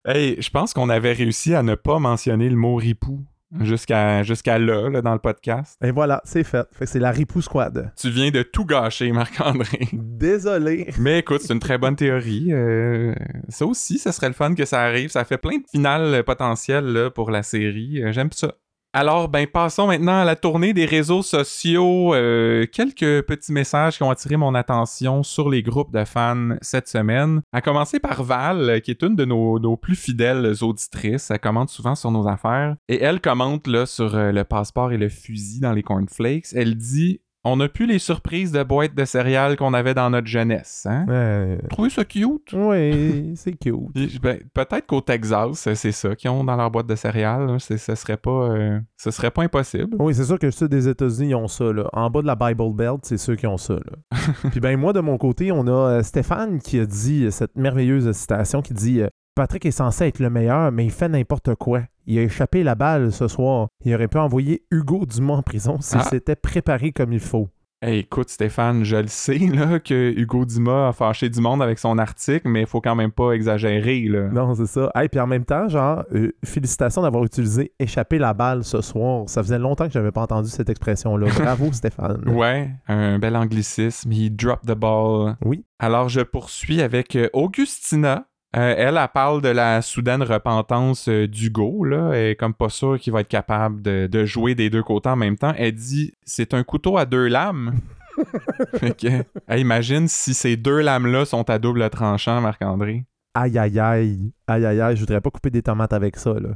[0.06, 3.20] Hey, je pense qu'on avait réussi à ne pas mentionner le mot ripou
[3.60, 4.22] jusqu'à
[4.58, 5.78] là, là, dans le podcast.
[5.82, 6.66] Et voilà, c'est fait.
[6.84, 7.92] C'est la Ripou Squad.
[7.96, 9.88] Tu viens de tout gâcher, Marc-André.
[9.92, 10.92] Désolé.
[10.98, 12.48] Mais écoute, c'est une très bonne théorie.
[12.50, 13.14] Euh,
[13.48, 15.10] ça aussi, ça serait le fun que ça arrive.
[15.10, 18.02] Ça fait plein de finales potentielles là, pour la série.
[18.02, 18.54] Euh, J'aime ça.
[18.98, 22.14] Alors, ben, passons maintenant à la tournée des réseaux sociaux.
[22.14, 26.88] Euh, quelques petits messages qui ont attiré mon attention sur les groupes de fans cette
[26.88, 27.42] semaine.
[27.52, 31.30] À commencer par Val, qui est une de nos, nos plus fidèles auditrices.
[31.30, 32.76] Elle commente souvent sur nos affaires.
[32.88, 36.54] Et elle commente là, sur euh, le passeport et le fusil dans les cornflakes.
[36.54, 40.26] Elle dit On n'a plus les surprises de boîtes de céréales qu'on avait dans notre
[40.26, 40.84] jeunesse.
[40.90, 41.06] Hein?
[41.08, 42.52] Euh, Trouvez ça cute?
[42.52, 43.76] oui, c'est cute.
[44.20, 47.60] Ben, peut-être qu'au Texas, c'est ça qu'ils ont dans leur boîte de céréales.
[47.60, 49.96] Ce serait pas, euh, ce serait pas impossible.
[50.00, 51.72] Oui, c'est sûr que ceux des États-Unis ils ont ça.
[51.72, 51.88] Là.
[51.92, 53.74] En bas de la Bible Belt, c'est ceux qui ont ça.
[53.74, 54.18] Là.
[54.50, 57.54] Puis ben moi, de mon côté, on a euh, Stéphane qui a dit euh, cette
[57.54, 61.54] merveilleuse citation qui dit euh, Patrick est censé être le meilleur, mais il fait n'importe
[61.56, 61.82] quoi.
[62.06, 63.68] Il a échappé la balle ce soir.
[63.84, 66.04] Il aurait pu envoyer Hugo Dumont en prison s'il Ah.
[66.04, 67.50] s'était préparé comme il faut.
[67.82, 71.78] Hey, écoute, Stéphane, je le sais là, que Hugo Dumas a fâché du monde avec
[71.78, 74.00] son article, mais il faut quand même pas exagérer.
[74.08, 74.28] Là.
[74.28, 74.90] Non, c'est ça.
[75.02, 79.24] Et puis en même temps, genre, euh, félicitations d'avoir utilisé échapper la balle ce soir.
[79.28, 81.26] Ça faisait longtemps que j'avais pas entendu cette expression-là.
[81.38, 82.26] Bravo, Stéphane.
[82.26, 84.10] Ouais, un bel anglicisme.
[84.10, 85.36] He dropped the ball.
[85.44, 85.66] Oui.
[85.78, 88.26] Alors, je poursuis avec euh, Augustina.
[88.56, 92.12] Euh, elle, elle parle de la soudaine repentance euh, d'Hugo, là.
[92.12, 95.10] Elle est comme pas sûre qu'il va être capable de, de jouer des deux côtés
[95.10, 95.52] en même temps.
[95.56, 97.74] Elle dit c'est un couteau à deux lames.
[98.78, 103.04] fait que, elle imagine si ces deux lames-là sont à double tranchant, Marc-André.
[103.34, 104.32] Aïe, aïe, aïe.
[104.46, 104.96] Aïe, aïe, aïe.
[104.96, 106.50] Je voudrais pas couper des tomates avec ça, là.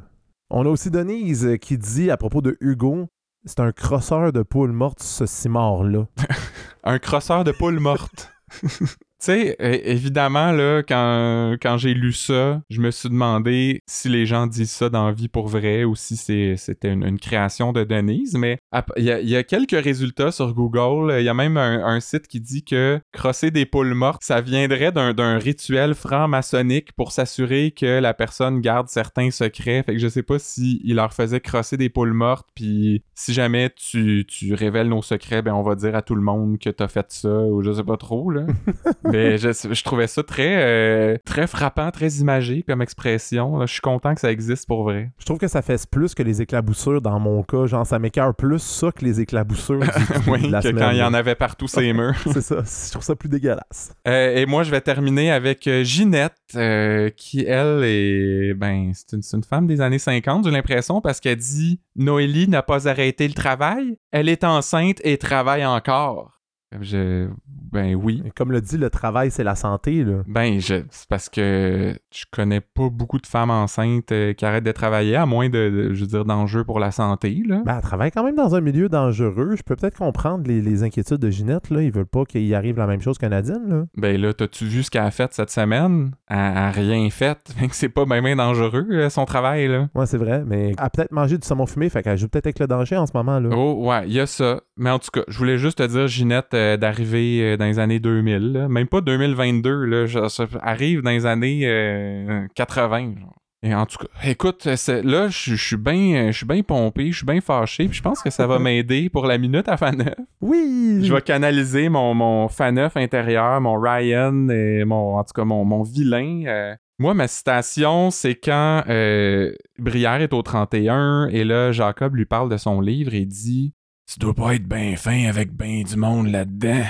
[0.49, 3.09] On a aussi Denise euh, qui dit à propos de Hugo
[3.45, 6.07] c'est un crosseur de poule morte, ce cimard-là.
[6.85, 8.31] Un crosseur de poule morte.
[9.21, 14.47] Tu sais, évidemment, là, quand, j'ai lu ça, je me suis demandé si les gens
[14.47, 18.35] disent ça dans vie pour vrai ou si c'était une, création de Denise.
[18.35, 18.59] Mais
[18.97, 21.15] il y, a- quelques résultats sur Google.
[21.19, 24.91] Il y a même un, site qui dit que crosser des poules mortes, ça viendrait
[24.91, 29.83] d'un d'un rituel franc-maçonnique pour s'assurer que la personne garde certains secrets.
[29.83, 33.35] Fait que je sais pas si il leur faisait crosser des poules mortes, puis si
[33.35, 36.71] jamais tu, tu révèles nos secrets, ben on va dire à tout le monde que
[36.71, 38.47] t'as fait ça, ou je sais pas trop, là.
[39.13, 43.59] Mais je, je trouvais ça très, euh, très frappant, très imagé comme expression.
[43.59, 43.67] là.
[43.67, 45.11] Je suis content que ça existe pour vrai.
[45.19, 47.67] Je trouve que ça fait plus que les éclaboussures dans mon cas.
[47.67, 49.87] Genre, ça m'écœure plus ça que les éclaboussures du-
[50.31, 50.85] oui, de la que semaine.
[50.85, 52.15] quand il y en avait partout ces murs.
[52.33, 52.57] C'est ça.
[52.63, 53.95] Je trouve ça plus dégueulasse.
[54.07, 58.55] Euh, et moi, je vais terminer avec euh, Ginette, euh, qui, elle, est.
[58.55, 62.63] Ben, c'est une, une femme des années 50, j'ai l'impression, parce qu'elle dit Noélie n'a
[62.63, 63.97] pas arrêté le travail.
[64.13, 66.40] Elle est enceinte et travaille encore.
[66.81, 67.29] Je.
[67.73, 68.23] Ben oui.
[68.25, 70.05] Et Comme le dit, le travail, c'est la santé.
[70.05, 70.23] Là.
[70.27, 74.65] Ben, je, c'est parce que je connais pas beaucoup de femmes enceintes euh, qui arrêtent
[74.65, 77.63] de travailler, à moins de, je veux dire, d'enjeux pour la santé, là.
[77.65, 79.55] Ben, elle travaille quand même dans un milieu dangereux.
[79.57, 81.71] Je peux peut-être comprendre les, les inquiétudes de Ginette.
[81.71, 81.83] Là.
[81.83, 83.65] Ils veulent pas qu'il arrive la même chose que Nadine.
[83.69, 83.85] Là.
[83.97, 86.13] Ben là, t'as-tu vu ce qu'elle a fait cette semaine?
[86.29, 87.39] Elle a rien fait.
[87.57, 89.89] Fait que c'est pas bien ben dangereux, euh, son travail, là.
[89.95, 90.43] Ouais, c'est vrai.
[90.47, 91.89] Mais elle a peut-être mangé du saumon fumé.
[91.89, 93.39] Fait qu'elle joue peut-être avec le danger en ce moment.
[93.41, 93.49] là.
[93.53, 94.61] Oh, ouais, il y a ça.
[94.81, 97.79] Mais en tout cas, je voulais juste te dire, Ginette, euh, d'arriver euh, dans les
[97.79, 98.69] années 2000, là.
[98.69, 103.15] même pas 2022, là, je- ça arrive dans les années euh, 80.
[103.21, 103.37] genre.
[103.63, 107.43] Et en tout cas, écoute, euh, là, je je suis bien pompé, je suis bien
[107.43, 110.15] fâché, puis je pense que ça va m'aider pour la minute à Faneuf.
[110.41, 111.01] Oui!
[111.03, 115.67] Je vais canaliser mon, mon Faneuf intérieur, mon Ryan, et mon, en tout cas, mon,
[115.67, 116.45] mon vilain.
[116.47, 116.75] euh.
[116.99, 122.49] Moi, ma citation, c'est quand euh, Brière est au 31, et là, Jacob lui parle
[122.51, 123.75] de son livre et dit
[124.13, 126.83] Tu dois pas être bien fin avec ben du monde là-dedans.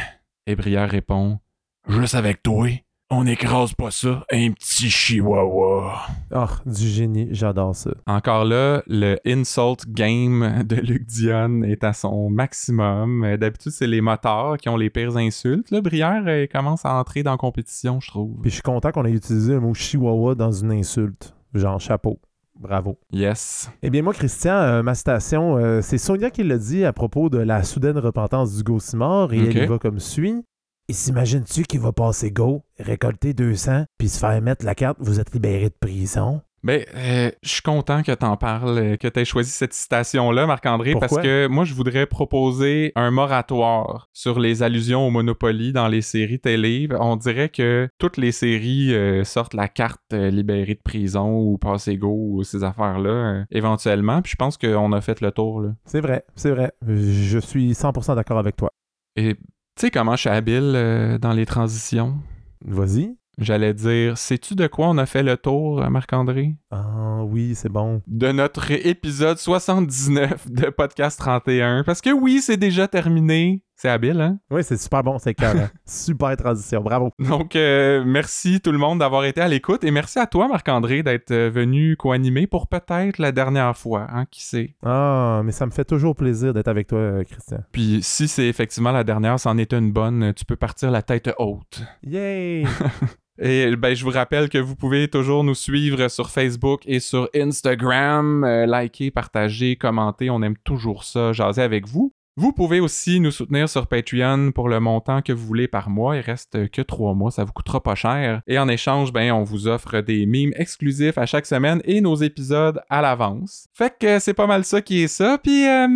[0.46, 1.38] Et Brière répond
[1.86, 2.66] Juste avec toi,
[3.10, 6.00] on écrase pas ça, un petit chihuahua.
[6.34, 7.28] Oh, du génie.
[7.30, 7.90] J'adore ça.
[8.06, 13.36] Encore là, le insult game de Luc Dion est à son maximum.
[13.36, 15.70] D'habitude, c'est les motards qui ont les pires insultes.
[15.70, 18.40] Là, Brière commence à entrer dans la compétition, je trouve.
[18.40, 21.34] Puis je suis content qu'on ait utilisé le mot chihuahua dans une insulte.
[21.52, 22.18] Genre chapeau.
[22.60, 22.98] Bravo.
[23.10, 23.70] Yes.
[23.82, 27.30] Eh bien, moi, Christian, euh, ma citation, euh, c'est Sonia qui l'a dit à propos
[27.30, 29.46] de la soudaine repentance du Simard et Ok.
[29.56, 30.44] elle y va comme suit.
[30.88, 35.20] Et s'imagines-tu qu'il va passer Go, récolter 200, puis se faire mettre la carte Vous
[35.20, 36.42] êtes libéré de prison?
[36.62, 40.94] Ben, euh, je suis content que t'en parles, euh, que t'aies choisi cette citation-là, Marc-André,
[40.98, 46.02] parce que moi, je voudrais proposer un moratoire sur les allusions au Monopoly dans les
[46.02, 46.88] séries télé.
[46.98, 51.56] On dirait que toutes les séries euh, sortent la carte euh, libérée de prison ou
[51.56, 54.20] passé go ou ces affaires-là, éventuellement.
[54.20, 55.70] Puis je pense qu'on a fait le tour, là.
[55.86, 56.72] C'est vrai, c'est vrai.
[56.86, 58.70] Je suis 100% d'accord avec toi.
[59.16, 59.40] Et tu
[59.78, 62.18] sais comment je suis habile dans les transitions?
[62.62, 63.19] Vas-y.
[63.40, 66.56] J'allais dire, sais-tu de quoi on a fait le tour, euh, Marc-André?
[66.70, 68.02] Ah oui, c'est bon.
[68.06, 71.82] de notre épisode 79 de Podcast 31.
[71.84, 73.64] Parce que oui, c'est déjà terminé.
[73.76, 74.38] C'est habile, hein?
[74.50, 75.60] Oui, c'est super bon, c'est carré.
[75.86, 77.12] super transition, bravo.
[77.18, 81.02] Donc, euh, merci tout le monde d'avoir été à l'écoute et merci à toi, Marc-André,
[81.02, 84.74] d'être euh, venu co-animer pour peut-être la dernière fois, hein, qui sait?
[84.84, 87.60] Ah, mais ça me fait toujours plaisir d'être avec toi, Christian.
[87.72, 91.30] Puis si c'est effectivement la dernière, c'en est une bonne, tu peux partir la tête
[91.38, 91.82] haute.
[92.02, 92.66] Yay!
[93.42, 97.28] Et ben, je vous rappelle que vous pouvez toujours nous suivre sur Facebook et sur
[97.34, 98.44] Instagram.
[98.44, 100.28] Euh, liker, partager, commenter.
[100.28, 102.12] On aime toujours ça, jaser avec vous.
[102.36, 106.16] Vous pouvez aussi nous soutenir sur Patreon pour le montant que vous voulez par mois.
[106.16, 108.42] Il reste que trois mois, ça vous coûtera pas cher.
[108.46, 112.16] Et en échange, ben, on vous offre des mimes exclusifs à chaque semaine et nos
[112.16, 113.66] épisodes à l'avance.
[113.74, 115.38] Fait que c'est pas mal ça qui est ça.
[115.42, 115.88] Puis, euh,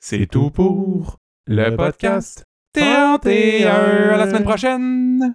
[0.00, 2.44] c'est tout pour le podcast
[2.74, 3.70] 31.
[3.70, 5.34] À la semaine prochaine!